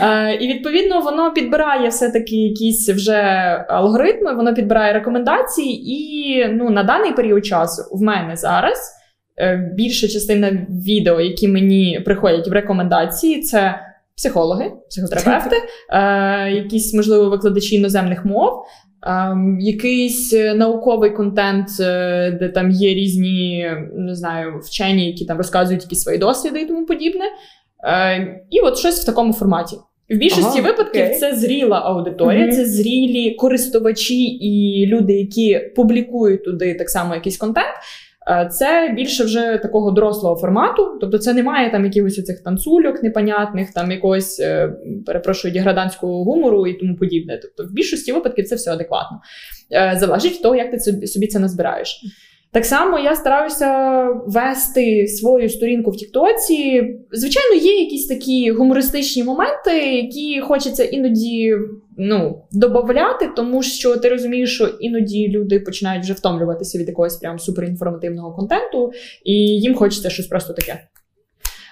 [0.00, 3.20] Е, І відповідно воно підбирає все-таки якісь вже
[3.68, 8.92] алгоритми, воно підбирає рекомендації, і ну, на даний період часу в мене зараз
[9.38, 13.80] е, більша частина відео, які мені приходять в рекомендації, це
[14.16, 15.56] психологи, психотерапевти,
[15.90, 18.64] е, якісь, можливо, викладачі іноземних мов.
[19.02, 25.36] Ем, якийсь е, науковий контент, е, де там є різні, не знаю, вчені, які там
[25.38, 27.24] розказують якісь свої досвіди і тому подібне.
[27.84, 29.76] Е, і от щось в такому форматі.
[30.10, 31.18] В більшості Ага, випадків окей.
[31.18, 32.52] це зріла аудиторія, угу.
[32.52, 37.74] це зрілі користувачі і люди, які публікують туди так само якийсь контент.
[38.28, 43.72] Е, Це більше вже такого дорослого формату, тобто це немає там якихось цих танцульок непонятних,
[43.72, 44.72] там якогось, е,
[45.06, 47.38] перепрошую, деградантського гумору і тому подібне.
[47.42, 49.20] Тобто, в більшості випадків це все адекватно.
[49.72, 52.00] Е, Залежить від того, як ти собі це назбираєш.
[52.52, 56.82] Так само я стараюся вести свою сторінку в Тіктоці.
[57.12, 61.56] Звичайно, є якісь такі гумористичні моменти, які хочеться іноді
[61.96, 67.38] ну, додати, тому що ти розумієш, що іноді люди починають вже втомлюватися від якогось прям
[67.38, 68.92] суперінформативного контенту,
[69.24, 70.82] і їм хочеться щось просто таке.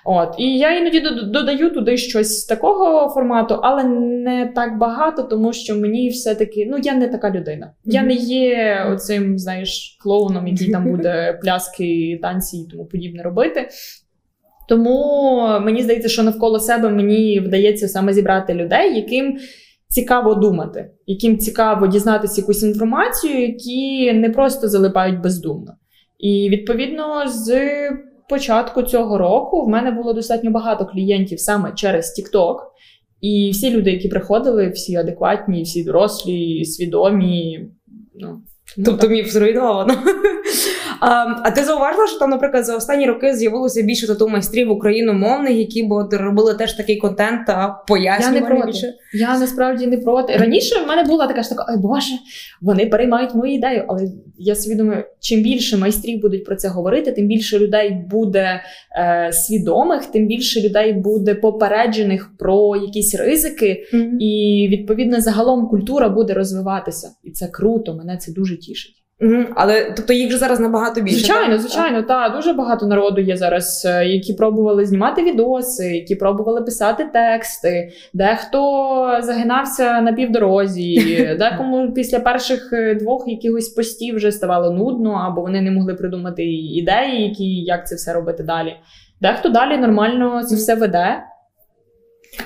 [0.09, 5.77] От, і я іноді додаю туди щось такого формату, але не так багато, тому що
[5.77, 7.73] мені все-таки ну я не така людина.
[7.85, 13.69] Я не є оцим, знаєш, клоуном, який там буде пляски, танці і тому подібне робити.
[14.69, 19.38] Тому мені здається, що навколо себе мені вдається саме зібрати людей, яким
[19.88, 25.73] цікаво думати, яким цікаво дізнатися якусь інформацію, які не просто залипають бездумно.
[26.19, 27.61] І відповідно з
[28.29, 32.57] початку цього року в мене було достатньо багато клієнтів саме через TikTok.
[33.21, 37.69] І всі люди, які приходили, всі адекватні, всі дорослі, свідомі.
[38.15, 38.43] Ну,
[38.85, 39.95] Тобто міф зруйновано.
[41.01, 45.57] А, а ти зауважила, що там, наприклад, за останні роки з'явилося більше тату майстрів україномовних,
[45.57, 47.83] які б робили теж такий контент та
[48.25, 48.67] Я не проти.
[48.67, 48.95] більше.
[49.15, 50.37] Я насправді не проти.
[50.37, 52.12] Раніше в мене була така ж така, ой Боже,
[52.61, 53.85] вони переймають мою ідею.
[53.89, 54.09] Але
[54.39, 58.61] я собі думаю, чим більше майстрів будуть про це говорити, тим більше людей буде
[58.99, 63.85] е, свідомих, тим більше людей буде попереджених про якісь ризики,
[64.21, 67.09] і відповідно загалом культура буде розвиватися.
[67.25, 68.66] І це круто, мене це дуже тішить.
[69.21, 69.47] Мгм.
[69.55, 71.19] Але тобто їх вже зараз набагато більше.
[71.19, 71.61] Звичайно, так?
[71.61, 77.05] звичайно, та дуже багато народу є зараз, е, які пробували знімати відоси, які пробували писати
[77.13, 77.89] тексти.
[78.15, 85.41] Дехто загинався на півдорозі, декому після перших е, двох якихось постів вже ставало нудно, або
[85.41, 88.77] вони не могли придумати ідеї, які як це все робити далі.
[89.21, 91.23] Дехто далі нормально це все веде.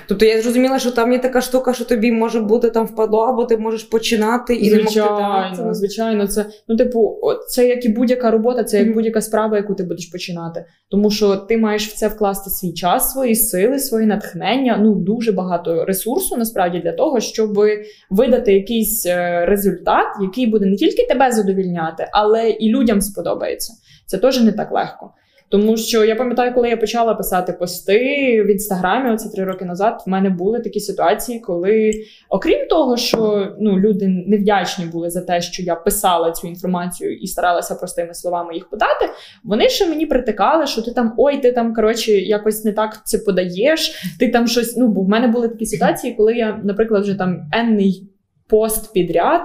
[0.07, 3.44] Тобто я зрозуміла, що там є така штука, що тобі може бути там впадло, або
[3.44, 4.90] ти можеш починати і не могти.
[4.90, 8.94] Звичайно, звичайно, це ну, типу, це як і будь-яка робота, це як Мгм.
[8.94, 10.64] будь-яка справа, яку ти будеш починати.
[10.90, 14.79] Тому що ти маєш в це вкласти свій час, свої сили, свої натхнення.
[14.83, 17.59] Ну дуже багато ресурсу насправді для того, щоб
[18.11, 23.72] видати якийсь е, результат, який буде не тільки тебе задовільняти, але і людям сподобається.
[24.07, 25.11] Це теж не так легко.
[25.51, 27.99] Тому що я пам'ятаю, коли я почала писати пости
[28.47, 31.93] в інстаграмі, оце три роки назад, в мене були такі ситуації, коли,
[32.29, 37.27] окрім того, що ну, люди невдячні були за те, що я писала цю інформацію і
[37.27, 39.11] старалася простими словами їх подати,
[39.45, 43.19] вони ще мені притикали, що ти там ой, ти там коротше якось не так це
[43.19, 44.03] подаєш.
[44.19, 44.77] Ти там щось.
[44.77, 48.11] Ну, бо в мене були такі ситуації, коли я, наприклад, вже там енний
[48.49, 49.43] пост підряд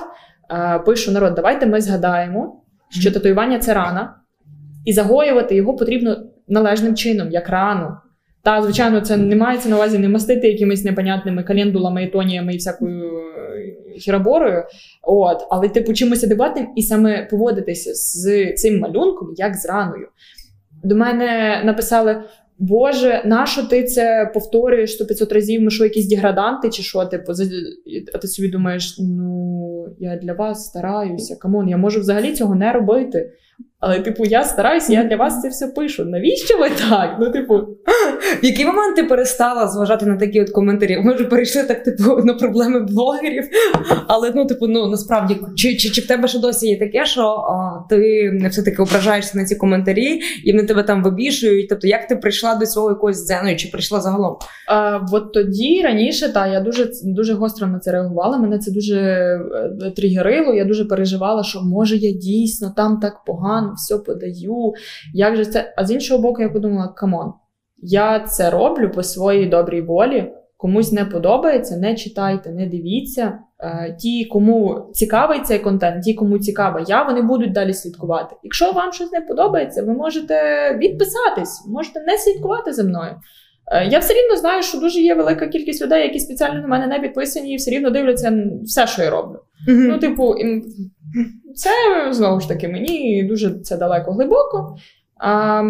[0.51, 4.15] е, пишу народ, давайте ми згадаємо, що татуювання це рана
[4.85, 6.17] і загоювати його потрібно
[6.47, 7.87] належним чином, як рану.
[8.43, 13.03] Та, звичайно, це не мається на увазі не мастити якимись непонятними календулами, ітоніями і всякою
[13.09, 14.63] е, хіраборою.
[15.03, 20.07] От, але типу чимось адекватним і саме поводитися з цим малюнком, як з раною.
[20.83, 22.23] До мене написали:
[22.59, 25.61] Боже, нащо ти це повторюєш 100-500 разів?
[25.61, 27.05] Ми що, якісь деграданти, чи що?
[27.05, 27.31] Типу,
[28.13, 32.55] а ти собі думаєш, ну я для вас стараюся, come on, я можу взагалі цього
[32.55, 33.31] не робити.
[33.79, 36.05] Але, типу, я стараюся, я для вас це все пишу.
[36.05, 37.17] Навіщо ви так?
[37.19, 37.57] Ну, типу,
[38.41, 40.97] в який момент ти перестала зважати на такі от коментарі?
[40.97, 43.43] Ми вже перейшли так, типу, на проблеми блогерів.
[44.07, 47.21] Але ну, типу, ну насправді, чи чи, чи в тебе ще досі є таке, що
[47.21, 51.69] а, ти все-таки ображаєшся на ці коментарі, і вони тебе там вибішують?
[51.69, 54.37] Тобто, як ти прийшла до цього якоїсь дзену, чи прийшла загалом?
[54.67, 58.37] А, От тоді раніше та я дуже дуже гостро на це реагувала.
[58.37, 60.53] Мене це дуже е, тригерило.
[60.53, 63.44] Я дуже переживала, що може я дійсно там так погано
[63.75, 64.73] все подаю.
[65.13, 65.73] Як же це?
[65.77, 67.33] А з іншого боку, я подумала: come on,
[67.77, 70.31] я це роблю по своїй добрій волі.
[70.57, 73.39] Комусь не подобається, не читайте, не дивіться.
[73.59, 78.35] Е, ті, кому цікавий цей контент, ті, кому цікава я, вони будуть далі слідкувати.
[78.43, 80.35] Якщо вам щось не подобається, ви можете
[80.77, 83.15] відписатись, можете не слідкувати за мною.
[83.71, 86.87] Е, я все рівно знаю, що дуже є велика кількість людей, які спеціально на мене
[86.87, 89.39] не підписані, і все рівно дивляться все, що я роблю.
[89.69, 89.87] Mm-hmm.
[89.87, 90.35] Ну, типу,
[91.55, 91.69] це
[92.13, 94.75] знову ж таки мені дуже це далеко глибоко.
[95.17, 95.63] А,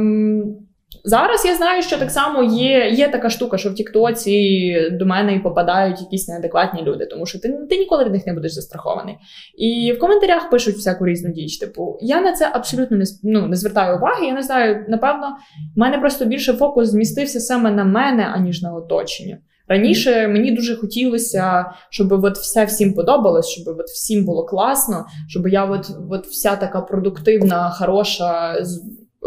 [1.08, 5.36] Зараз я знаю, що так само є є така штука, що в Тіктоці до мене
[5.36, 9.15] і попадають якісь неадекватні люди, тому що ти ти ніколи від них не будеш застрахований.
[9.58, 11.58] І в коментарях пишуть всяку різну діч.
[11.58, 14.26] Типу, я на це абсолютно не ну, не звертаю уваги.
[14.26, 15.38] Я не знаю, напевно,
[15.76, 19.38] в мене просто більше фокус змістився саме на мене, аніж на оточення.
[19.68, 25.48] Раніше мені дуже хотілося, щоб от все всім подобалось, щоб от всім було класно, щоб
[25.48, 28.56] я от, от вся така продуктивна, хороша,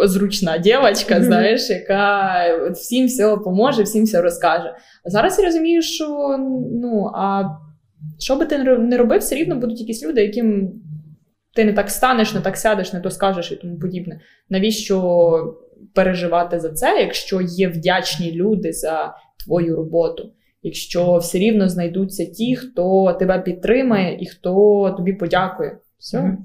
[0.05, 4.75] зручна дівчинка, знаєш, яка всім все поможе, всім все розкаже.
[5.05, 6.37] А зараз я розумію, що
[6.73, 7.45] ну а
[8.19, 10.73] що би ти не робив, все рівно будуть якісь люди, яким
[11.55, 14.21] ти не так станеш, не так сядеш, не то скажеш і тому подібне.
[14.51, 15.57] Навіщо
[15.95, 20.33] переживати за це, якщо є вдячні люди за твою роботу.
[20.63, 25.79] Якщо все рівно знайдуться ті, хто тебе підтримає і хто тобі подякує.
[25.99, 26.37] Все.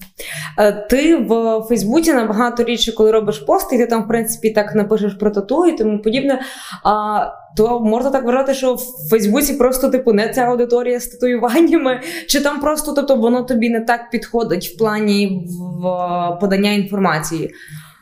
[0.90, 5.14] Ти в Фейсбуці набагато рідше, коли робиш пости, і ти там, в принципі, так напишеш
[5.14, 6.42] про тату і тому подібне.
[6.84, 7.26] А
[7.58, 12.40] то можна так вважати, що в Фейсбуці просто типу не ця аудиторія з татуюваннями, чи
[12.40, 17.54] там просто тобто воно тобі не так підходить в плані в подання інформації?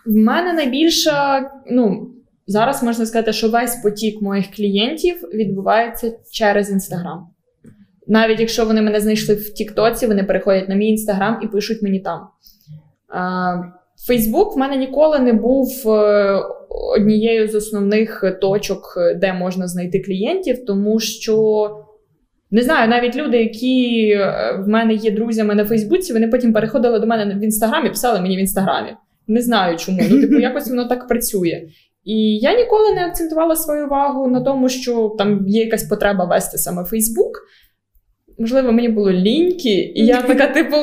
[0.05, 2.11] В мене найбільша, ну
[2.47, 7.30] зараз можна сказати, що весь потік моїх клієнтів відбувається через інстаграм.
[8.11, 11.99] Навіть якщо вони мене знайшли в Тіктоці, вони переходять на мій інстаграм і пишуть мені
[11.99, 12.19] там.
[14.07, 16.39] Фейсбук в мене ніколи не був е,
[16.97, 21.69] однією з основних точок, де можна знайти клієнтів, тому що.
[22.53, 26.99] Не знаю, навіть люди, які е, в мене є друзями на Фейсбуці, вони потім переходили
[26.99, 28.89] до мене в інстаграмі, писали мені в інстаграмі.
[29.27, 30.01] Не знаю чому.
[30.09, 31.67] Ну, типу, якось воно так працює.
[32.03, 36.57] І я ніколи не акцентувала свою увагу на тому, що там є якась потреба вести
[36.57, 37.41] саме Фейсбук.
[38.41, 40.75] Можливо, мені було ліньки, і я така, типу,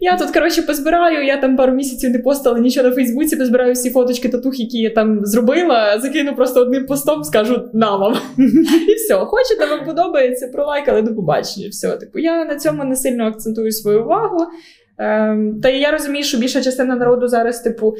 [0.00, 3.90] я тут, коротше, позбираю, я там пару місяців не постала нічого на Фейсбуці, позбираю всі
[3.90, 8.16] фоточки татух, які я там зробила, закину просто одним постом, скажу на вам.
[8.88, 11.68] І все, хочете, вам подобається, пролайкали до побачення.
[11.68, 14.46] Все, типу, я на цьому не сильно акцентую свою увагу.
[14.98, 17.94] Ем, та я розумію, що більша частина народу зараз, типу,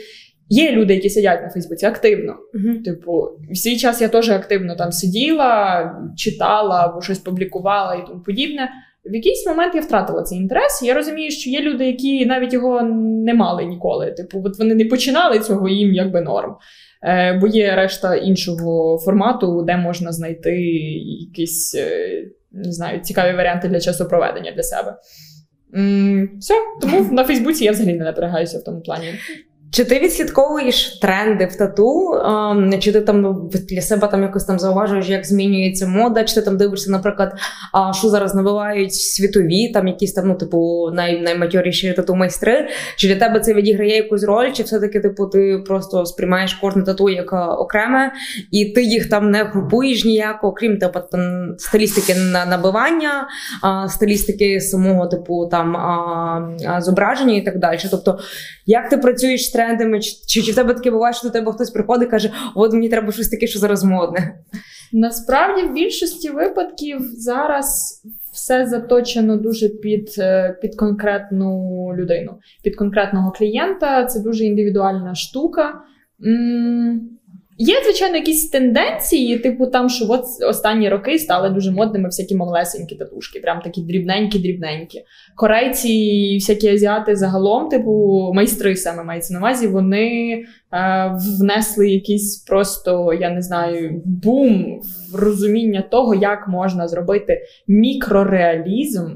[0.48, 2.32] Є люди, які сидять на Фейсбуці активно.
[2.32, 2.82] Uh-huh.
[2.82, 8.22] Типу, в свій час я теж активно там сиділа, читала або щось публікувала і тому
[8.22, 8.70] подібне.
[9.04, 10.82] В якийсь момент я втратила цей інтерес.
[10.82, 12.82] Я розумію, що є люди, які навіть його
[13.24, 14.12] не мали ніколи.
[14.12, 16.56] Типу, от вони не починали цього їм якби норм.
[17.02, 20.56] Е, Бо є решта іншого формату, де можна знайти
[21.20, 24.96] якісь е, не знаю, цікаві варіанти для часу проведення для себе.
[26.38, 29.14] Все, тому на Фейсбуці я взагалі не напрягаюся в тому плані.
[29.72, 32.14] Чи ти відслідковуєш тренди в тату?
[32.80, 36.24] Чи ти там для себе там якось там зауважуєш, як змінюється мода?
[36.24, 37.32] Чи ти там дивишся, наприклад,
[37.98, 42.68] що зараз набивають світові, там якісь там, ну, типу, най, найматьоріші тату майстри?
[42.96, 44.52] Чи для тебе це відіграє якусь роль?
[44.52, 48.12] Чи все-таки типу ти просто сприймаєш кожне тату як окреме,
[48.50, 53.28] і ти їх там не групуєш ніяко, окрім типу, там, стилістики на набивання,
[53.88, 55.76] стилістики самого типу там
[56.78, 57.78] зображення і так далі?
[57.90, 58.18] Тобто,
[58.66, 59.57] як ти працюєш?
[59.58, 60.00] Трендами?
[60.00, 62.72] Чи, чи, чи в тебе таке буває, що до тебе хтось приходить і каже, от
[62.72, 64.38] мені треба щось таке, що зараз модне?
[64.92, 68.00] Насправді, в більшості випадків зараз
[68.32, 71.50] все заточено дуже під е, під конкретну
[71.96, 74.04] людину, під конкретного клієнта.
[74.04, 75.80] Це дуже індивідуальна штука.
[77.60, 82.96] Є, звичайно, якісь тенденції, типу там, що от останні роки стали дуже модними всякі малесенькі
[82.96, 84.98] татушки, прям такі дрібненькі-дрібненькі.
[85.36, 87.92] Корейці і всякі азіати загалом, типу,
[88.34, 90.32] майстри саме мається на увазі, вони
[90.72, 94.80] е, внесли якийсь просто, я не знаю, бум
[95.12, 99.06] в розуміння того, як можна зробити мікрореалізм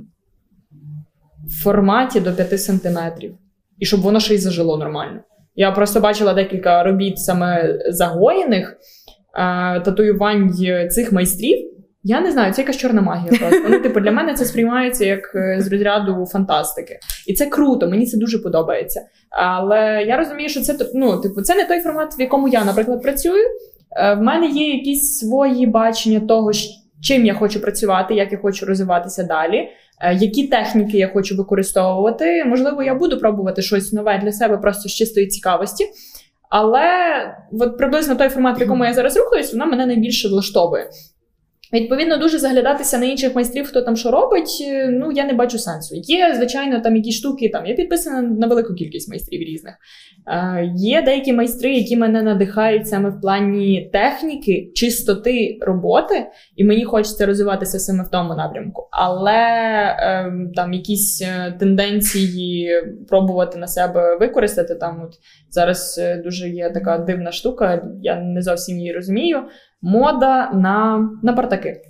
[1.47, 3.35] в форматі до 5 сантиметрів.
[3.79, 5.21] І щоб воно ще й зажило нормально.
[5.55, 8.77] Я просто бачила декілька робіт саме загоєних
[9.35, 10.55] е, татуювань
[10.91, 11.73] цих майстрів.
[12.05, 13.33] Я не знаю, це якась чорна магія.
[13.41, 17.89] Просто ну, типу, для мене це сприймається як е, з розряду фантастики, і це круто,
[17.89, 19.01] мені це дуже подобається.
[19.31, 23.03] Але я розумію, що це ну, типу, це не той формат, в якому я, наприклад,
[23.03, 23.45] працюю.
[23.97, 26.51] Е, в мене є якісь свої бачення того,
[27.03, 29.69] чим я хочу працювати, як я хочу розвиватися далі.
[30.03, 32.45] Е, які техніки я хочу використовувати.
[32.45, 35.85] Можливо, я буду пробувати щось нове для себе просто з чистої цікавості.
[36.51, 36.87] Але
[37.61, 40.91] от приблизно той формат, в якому я зараз рухаюсь, вона мене найбільше влаштовує.
[41.73, 44.65] Відповідно, дуже заглядатися на інших майстрів, хто там що робить.
[44.69, 45.95] Е, ну я не бачу сенсу.
[45.97, 47.49] Є, звичайно, там якісь штуки.
[47.49, 49.75] Там я підписана на велику кількість майстрів різних.
[50.27, 56.85] Е, Є деякі майстри, які мене надихають саме в плані техніки, чистоти роботи, і мені
[56.85, 58.89] хочеться розвиватися саме в тому напрямку.
[58.91, 62.71] Але е, там якісь е, тенденції
[63.09, 64.75] пробувати на себе використати.
[64.75, 65.15] Там от
[65.51, 69.43] зараз е, дуже є така дивна штука, я не зовсім її розумію
[69.83, 71.81] мода на на партаки.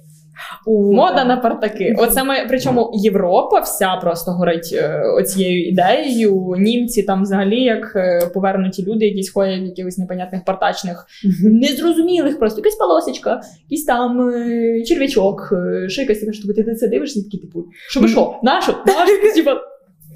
[0.66, 1.96] У мода на партаки.
[1.98, 6.54] Оце ми, причому Європа вся просто горить е, оцією ідеєю.
[6.58, 11.06] Німці там взагалі як е, повернуті люди, якісь ходять в якихось непонятних партачних,
[11.42, 15.52] незрозумілих, просто якась полосочка, якийсь там е, черв'ячок,
[15.88, 16.62] ще якась така штука.
[16.62, 18.40] Ти це дивишся, і такий типу, що ви що?
[18.42, 18.74] Нащо?
[18.86, 19.34] Нащо?
[19.34, 19.60] Типа,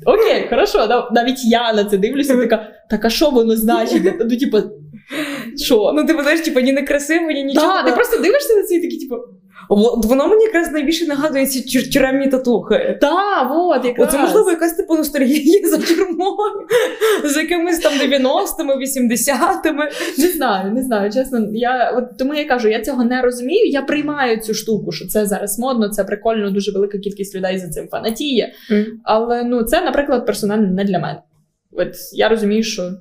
[0.04, 4.02] Окей, хорошо, навіть я на це дивлюся, така, так а що воно значить?
[4.20, 4.58] Ну, типу,
[5.56, 5.92] що?
[5.94, 7.66] Ну, ти знаєш, типу, ні не красиво, ні нічого.
[7.66, 9.16] Так, ти просто дивишся на це і такий, типу.
[9.68, 12.98] Воно мені якраз найбільше нагадує ці чур- тюремні татухи.
[13.00, 14.08] Так, от, якраз.
[14.08, 16.36] Оце, можливо, якась типу ностальгія за тюрмою,
[17.24, 19.90] за якимись там 90-ми, 80-ми.
[20.18, 21.12] Не знаю, не знаю.
[21.12, 23.66] Чесно, я от тому я кажу, я цього не розумію.
[23.66, 27.68] Я приймаю цю штуку, що це зараз модно, це прикольно, дуже велика кількість людей за
[27.68, 28.52] цим фанатіє.
[28.70, 28.84] Mm.
[29.04, 31.22] Але ну, це, наприклад, персонально не для мене.
[31.72, 32.82] От я розумію, що.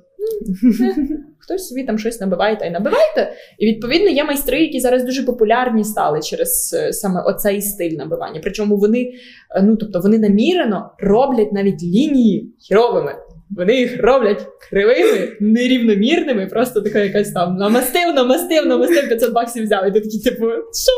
[1.46, 3.32] Хтось собі там щось набиває та й набивайте.
[3.58, 8.40] І відповідно є майстри, які зараз дуже популярні стали через е, саме оцей стиль набивання.
[8.42, 9.12] Причому вони,
[9.56, 13.14] е, ну тобто, вони намірено роблять навіть лінії хіровими.
[13.50, 19.88] Вони їх роблять кривими, нерівномірними, просто така якась там намастив, намастив, намастив 500 баксів взяв.
[19.88, 20.92] І ти такий, типу, що?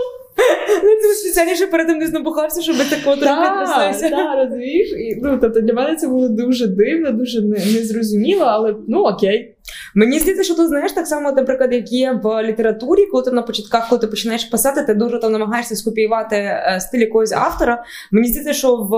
[0.82, 3.26] Ти спеціальніше перед тим не набухався, щоб такого трохи
[4.10, 4.88] Так, розумієш?
[4.92, 9.54] І, ну, тобто для мене це було дуже дивно, дуже незрозуміло, але ну окей.
[9.94, 13.42] Мені здається, що тут знаєш так само, наприклад, як є в літературі, коли ти на
[13.42, 17.84] початках, коли ти починаєш писати, ти дуже там намагаєшся скопіювати е, стиль якогось автора.
[18.12, 18.90] Мені здається, що в,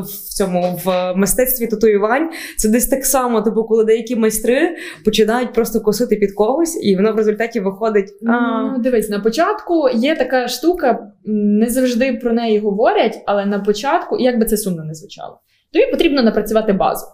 [0.00, 5.80] в, цьому в мистецтві татуювань це десь так само, типу, коли деякі майстри починають просто
[5.80, 8.08] косити під когось, і воно в результаті виходить.
[8.26, 8.62] А...
[8.62, 14.18] Ну, Дивись, на початку є така штука, не завжди про неї говорять, але на початку,
[14.18, 15.40] як би це сумно не звучало,
[15.72, 17.06] тобі потрібно напрацювати базу.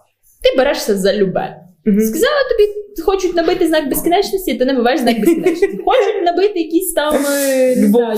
[0.43, 1.68] Ти берешся за любе.
[1.89, 2.07] Mm-hmm.
[2.07, 5.67] Сказала тобі, хочуть набити знак безкінечності, ти набиваєш знак безкінечності.
[5.67, 8.17] Хочуть набити якісь там е, не знаю,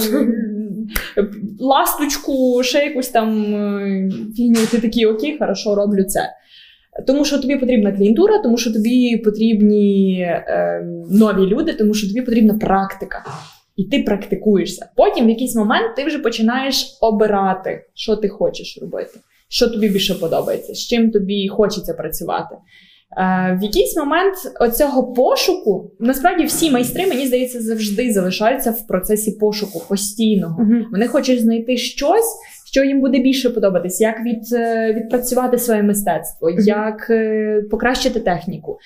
[1.60, 6.30] ласточку, ще якусь там е, фігню, ти такий окей, хорошо, роблю це.
[7.08, 12.22] Тому що тобі потрібна клієнтура, тому що тобі потрібні е, нові люди, тому що тобі
[12.22, 13.24] потрібна практика.
[13.76, 14.90] І ти практикуєшся.
[14.96, 19.20] Потім в якийсь момент ти вже починаєш обирати, що ти хочеш робити,
[19.50, 22.56] що тобі більше подобається, з чим тобі хочеться працювати.
[23.18, 29.32] Е, в якийсь момент оцього пошуку насправді всі майстри, мені здається, завжди залишаються в процесі
[29.32, 30.64] пошуку постійного.
[30.64, 30.84] Uh-huh.
[30.92, 32.36] Вони хочуть знайти щось,
[32.72, 36.62] що їм буде більше подобатись, як від, е, відпрацювати своє мистецтво, mm-hmm.
[36.62, 38.78] як е, покращити техніку,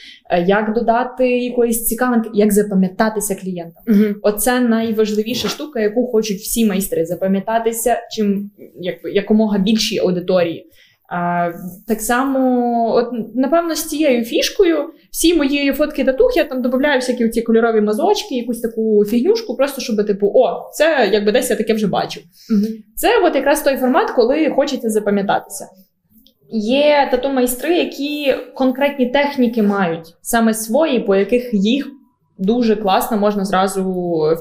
[0.45, 3.83] як додати якоїсь цікавинки, як запам'ятатися клієнтам.
[3.87, 4.15] Mm-hmm.
[4.21, 10.69] Оце найважливіша штука, яку хочуть всі майстри запам'ятатися чим як, якомога більшій аудиторії.
[11.87, 14.77] Так само, от напевно, з цією фішкою
[15.11, 19.81] всі мої фотки татух я там додаю всякі ці кольорові мазочки, якусь таку фігнюшку, просто
[19.81, 22.23] щоб типу, о, це якби десь я таке вже бачив.
[22.51, 22.67] Угу.
[22.95, 25.67] Це от якраз той формат, коли хочеться запам'ятатися.
[26.51, 31.87] Є тату майстри, які конкретні техніки мають саме свої, по яких їх
[32.37, 33.83] дуже класно можна зразу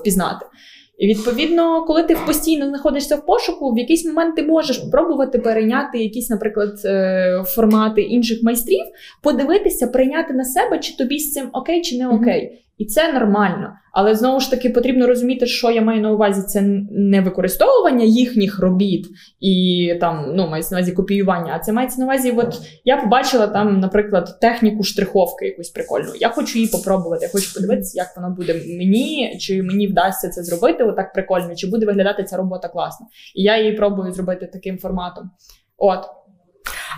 [0.00, 0.46] впізнати.
[0.98, 5.98] І відповідно, коли ти постійно знаходишся в пошуку, в якийсь момент ти можеш спробувати перейняти
[5.98, 8.84] якісь, наприклад, е, формати інших майстрів,
[9.22, 12.63] подивитися, прийняти на себе, чи тобі з цим окей, чи не окей.
[12.78, 13.72] І це нормально.
[13.92, 18.58] Але знову ж таки потрібно розуміти, що я маю на увазі, це не використовування їхніх
[18.58, 19.06] робіт
[19.40, 21.52] і там ну мається на увазі копіювання.
[21.56, 26.12] А це мається на увазі, от я побачила там, наприклад, техніку штриховки якусь прикольну.
[26.20, 27.24] Я хочу її попробувати.
[27.24, 31.66] Я хочу подивитися, як воно буде мені, чи мені вдасться це зробити отак прикольно, чи
[31.66, 33.06] буде виглядати ця робота класно.
[33.34, 35.30] І я її пробую зробити таким форматом.
[35.76, 36.04] От.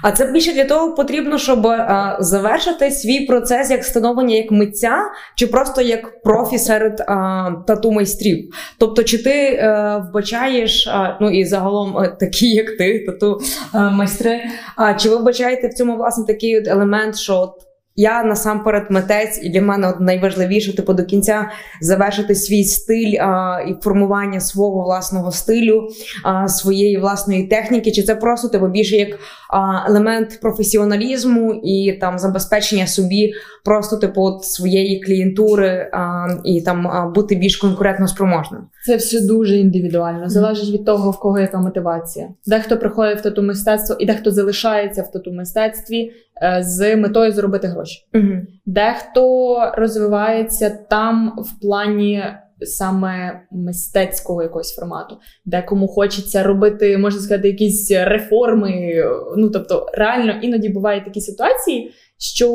[0.02, 4.98] А це більше для того потрібно, щоб а, завершити свій процес як становлення як митця,
[5.34, 8.50] чи просто як профі серед а, тату майстрів.
[8.78, 13.40] Тобто, чи ти а, е, вбачаєш, а, ну і загалом а, такі, як ти, тату
[13.72, 14.40] майстри,
[14.76, 17.65] а чи ви вбачаєте в цьому власне такий от елемент, що от
[17.96, 23.74] я насамперед митець, і для мене найважливіше типу до кінця завершити свій стиль а, і
[23.82, 25.88] формування свого власного стилю,
[26.24, 27.92] а, своєї власної техніки.
[27.92, 29.08] Чи це просто типу більше як
[29.50, 33.32] а, елемент професіоналізму і там забезпечення собі
[33.64, 38.60] просто типу от своєї клієнтури а, і там а, бути більш конкурентно спроможним?
[38.86, 42.28] Це все дуже індивідуально, залежить від того, в кого яка мотивація.
[42.46, 46.12] Дехто приходить в тату мистецтво і дехто залишається в тату мистецтві.
[46.42, 48.08] Е, з метою заробити гроші.
[48.14, 48.32] Угу.
[48.66, 52.22] Дехто розвивається там в плані
[52.60, 58.94] саме мистецького якогось формату, декому хочеться робити, можна сказати, якісь реформи.
[59.36, 61.90] Ну тобто, реально іноді бувають такі ситуації.
[62.18, 62.50] Що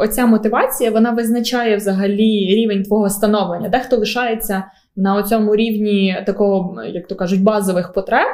[0.00, 3.68] оця мотивація вона визначає взагалі рівень твого становлення.
[3.68, 4.64] Дехто лишається
[4.98, 8.26] на цьому рівні такого, як то кажуть, базових потреб,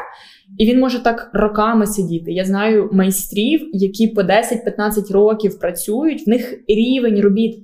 [0.59, 2.33] і він може так роками сидіти.
[2.33, 7.59] Я знаю майстрів, які по 10-15 років працюють, в них рівень робіт.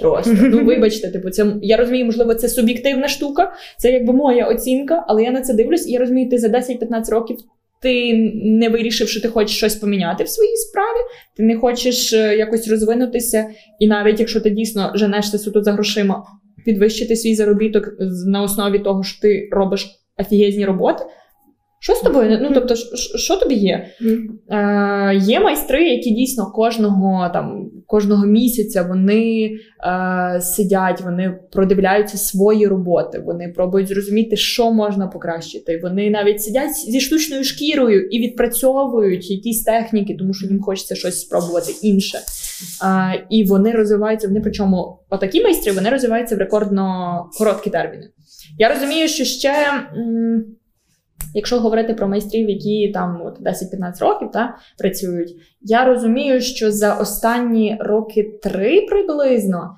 [0.00, 5.04] Просто ну вибачте, типу, це я розумію, можливо, це суб'єктивна штука, це якби моя оцінка,
[5.08, 7.38] але я на це дивлюсь, і я розумію, ти за 10-15 років
[7.82, 8.14] ти
[8.44, 10.98] не вирішив, що ти хочеш щось поміняти в своїй справі,
[11.36, 13.46] ти не хочеш е, якось розвинутися,
[13.78, 16.24] і навіть якщо ти дійсно женешся суто за грошима,
[16.68, 17.84] підвищити свій заробіток
[18.26, 19.88] на основі того, що ти робиш
[20.18, 21.04] офігезні роботи.
[21.80, 22.38] Що з тобою?
[22.42, 22.74] Ну тобто,
[23.18, 23.86] що тобі є?
[24.50, 29.50] Е, Є майстри, які дійсно кожного там кожного місяця вони
[29.86, 35.80] е, сидять, вони продивляються свої роботи, вони пробують зрозуміти, що можна покращити.
[35.82, 41.20] Вони навіть сидять зі штучною шкірою і відпрацьовують якісь техніки, тому що їм хочеться щось
[41.20, 42.18] спробувати інше.
[42.84, 44.28] Е, і вони розвиваються.
[44.28, 48.08] Вони причому отакі майстри вони розвиваються в рекордно короткі терміни.
[48.58, 49.54] Я розумію, що ще.
[49.96, 50.44] М-
[51.34, 56.94] Якщо говорити про майстрів, які там от 10-15 років та, працюють, я розумію, що за
[56.94, 59.76] останні роки три приблизно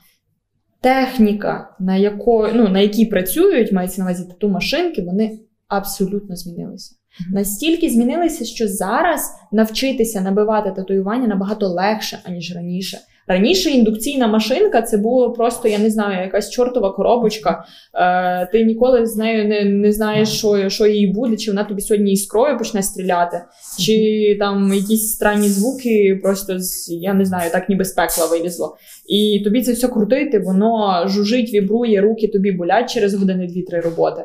[0.81, 5.39] техніка, на яко, ну, на якій працюють, мається на увазі тату машинки, вони
[5.69, 6.95] абсолютно змінилися.
[7.33, 12.99] Настільки змінилися, що зараз навчитися набивати татуювання набагато легше, аніж раніше.
[13.27, 17.65] Раніше індукційна машинка це було просто, я не знаю, якась чортова коробочка.
[17.95, 21.81] Е, Ти ніколи з нею не не знаєш, що що їй буде, чи вона тобі
[21.81, 23.41] сьогодні іскрою почне стріляти,
[23.79, 26.57] чи там якісь странні звуки, просто
[26.89, 28.77] я не знаю, так ніби з пекла вилізло.
[29.09, 34.25] І тобі це все крутити, воно жужить, вібрує, руки тобі болять через години дві-три роботи.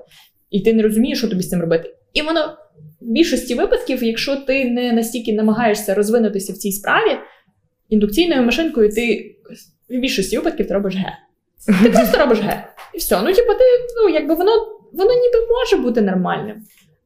[0.51, 1.95] І ти не розумієш, що тобі з цим робити.
[2.13, 2.39] І воно
[3.05, 7.17] в більшості випадків, якщо ти не настільки намагаєшся розвинутися в цій справі
[7.89, 9.35] індукційною машинкою ти
[9.89, 11.17] в більшості випадків ти робиш ге.
[11.83, 12.67] Ти просто робиш ге.
[12.93, 13.21] І все.
[13.21, 13.63] Ну, типу, ти,
[14.01, 14.51] ну, якби воно
[14.93, 16.55] воно ніби може бути нормальним.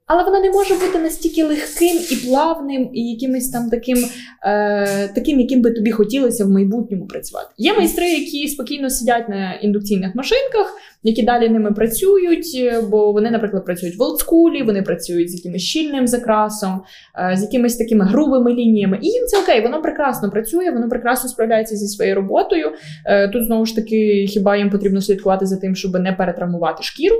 [0.09, 3.97] Але воно не може бути настільки легким і плавним, і якимось там таким,
[4.43, 7.47] е, таким, яким би тобі хотілося в майбутньому працювати.
[7.57, 13.31] Є майстри, які спокійно сидять на індукційних машинках, які далі ними працюють, е, бо вони,
[13.31, 16.81] наприклад, працюють в олдскулі, вони працюють з якимось щільним закрасом,
[17.19, 18.99] е, з якимись такими грубими лініями.
[19.01, 22.71] І їм це окей, воно прекрасно працює, воно прекрасно справляється зі своєю роботою.
[23.05, 27.15] Е, тут знову ж таки, хіба їм потрібно слідкувати за тим, щоб не перетравмувати шкіру.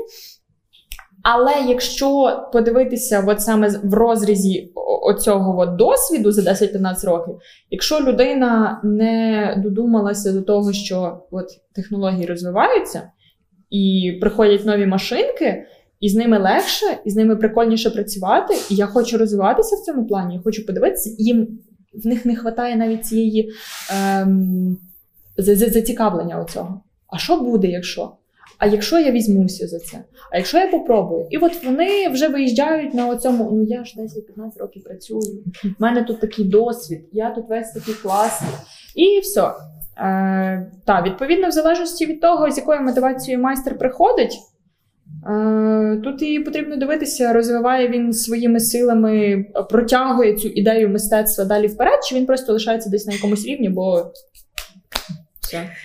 [1.24, 7.38] Але якщо подивитися, от саме в розрізі оцього от досвіду за 10-15 років,
[7.70, 11.46] якщо людина не додумалася до того, що от
[11.76, 13.02] технології розвиваються
[13.70, 15.66] і приходять нові машинки,
[16.00, 20.08] і з ними легше, і з ними прикольніше працювати, і я хочу розвиватися в цьому
[20.08, 21.48] плані, я хочу подивитися, їм
[21.94, 23.52] в них не вистачає навіть цієї
[23.92, 24.78] ем,
[25.38, 26.82] зацікавлення оцього.
[27.08, 28.12] А що буде, якщо?
[28.60, 29.98] А якщо я візьмуся за це?
[30.32, 31.28] А якщо я попробую?
[31.30, 36.04] І от вони вже виїжджають на цьому, ну я ж 10-15 років працюю, в мене
[36.04, 38.52] тут такий досвід, я тут весь такий класний.
[38.96, 39.42] І все.
[39.98, 44.38] Е, Та, відповідно, в залежності від того, з якою мотивацією майстер приходить,
[45.30, 52.00] е, тут і потрібно дивитися, розвиває він своїми силами, протягує цю ідею мистецтва далі вперед,
[52.10, 54.12] чи він просто лишається десь на якомусь рівні, бо.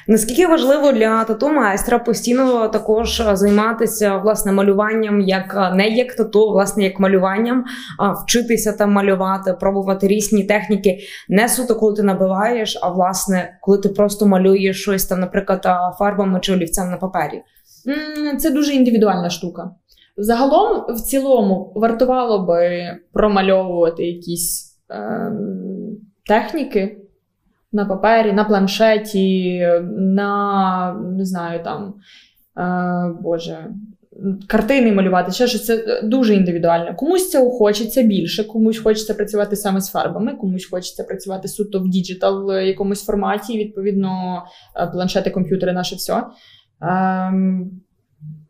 [0.08, 6.84] Наскільки важливо для тату майстра постійно також займатися власне малюванням, як не як тату, власне,
[6.84, 7.64] як малюванням,
[7.98, 10.98] а вчитися там малювати, пробувати різні техніки,
[11.28, 15.66] не суто, коли ти набиваєш, а власне, коли ти просто малюєш щось там, наприклад,
[15.98, 17.42] фарбами чи олівцем на папері.
[18.38, 19.70] Це дуже індивідуальна штука.
[20.16, 25.32] Загалом, в цілому, вартувало би промальовувати якісь е,
[26.26, 27.03] техніки
[27.74, 29.58] на папері, на планшеті,
[29.96, 31.94] на не знаю там,
[32.58, 33.66] е, Боже.
[34.46, 36.96] Картини малювати, ще що це дуже індивідуально.
[36.96, 41.88] Комусь це хочеться більше, комусь хочеться працювати саме з фарбами, комусь хочеться працювати суто в
[41.88, 44.42] digital якомусь форматі, відповідно,
[44.76, 46.22] е, планшети, комп'ютери, наше все.
[46.80, 47.70] Ем,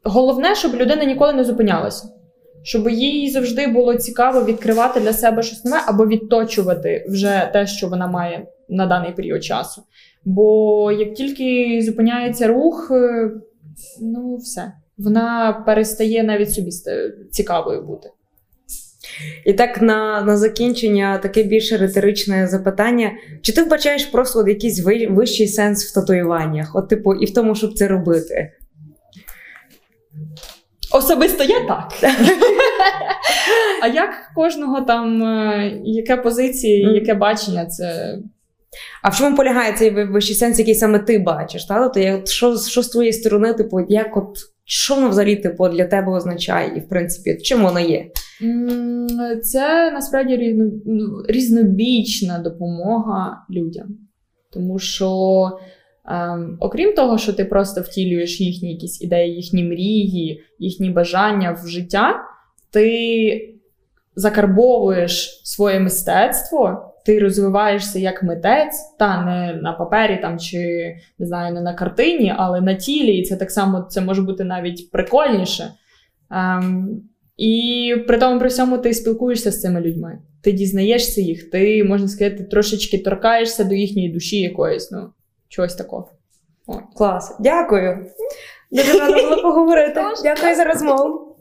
[0.06, 2.08] Головне, щоб людина ніколи не зупинялася,
[2.62, 7.88] щоб їй завжди було цікаво відкривати для себе щось нове або відточувати вже те, що
[7.88, 9.82] вона має на даний період часу.
[10.24, 13.30] Бо як тільки зупиняється рух, е,
[14.00, 16.70] ну все, вона перестає навіть собі
[17.30, 18.10] цікавою бути.
[19.44, 23.12] І так на на закінчення таке більше риторичне запитання:
[23.42, 26.76] чи ти вбачаєш просто от якийсь вищий сенс в татуюваннях?
[26.76, 28.52] От, типу, і в тому, щоб це робити?
[30.92, 31.92] Особисто я так.
[33.82, 38.18] А як кожного там, е, яке позиції, яке бачення, це
[39.02, 41.64] а в чому полягає цей вищий сенс, який саме ти бачиш?
[41.64, 41.88] Та?
[41.88, 46.12] Тобто, що що з твоєї сторони, типу, як от що воно взагалі типу, для тебе
[46.12, 48.10] означає, і в принципі, чим воно є?
[49.42, 53.86] Це насправді різно, ну, різнобічна допомога людям.
[54.52, 55.50] Тому що,
[56.08, 61.68] ем, окрім того, що ти просто втілюєш їхні якісь ідеї, їхні мрії, їхні бажання в
[61.68, 62.14] життя,
[62.70, 63.54] ти
[64.16, 70.58] закарбовуєш своє мистецтво ти розвиваєшся як митець, та не на папері там чи
[71.18, 74.44] не знаю, не на картині, але на тілі, і це так само це може бути
[74.44, 75.72] навіть прикольніше.
[76.30, 77.02] Ем,
[77.36, 80.18] І при тому при всьому ти спілкуєшся з цими людьми.
[80.42, 85.10] Ти дізнаєшся їх, ти, можна сказати, трошечки торкаєшся до їхньої душі якоїсь, ну,
[85.48, 86.08] чогось такого.
[86.66, 86.72] О.
[86.96, 87.36] Клас.
[87.40, 88.06] Дякую.
[88.70, 90.00] Дуже рада було поговорити.
[90.22, 91.36] Дякую за розмову.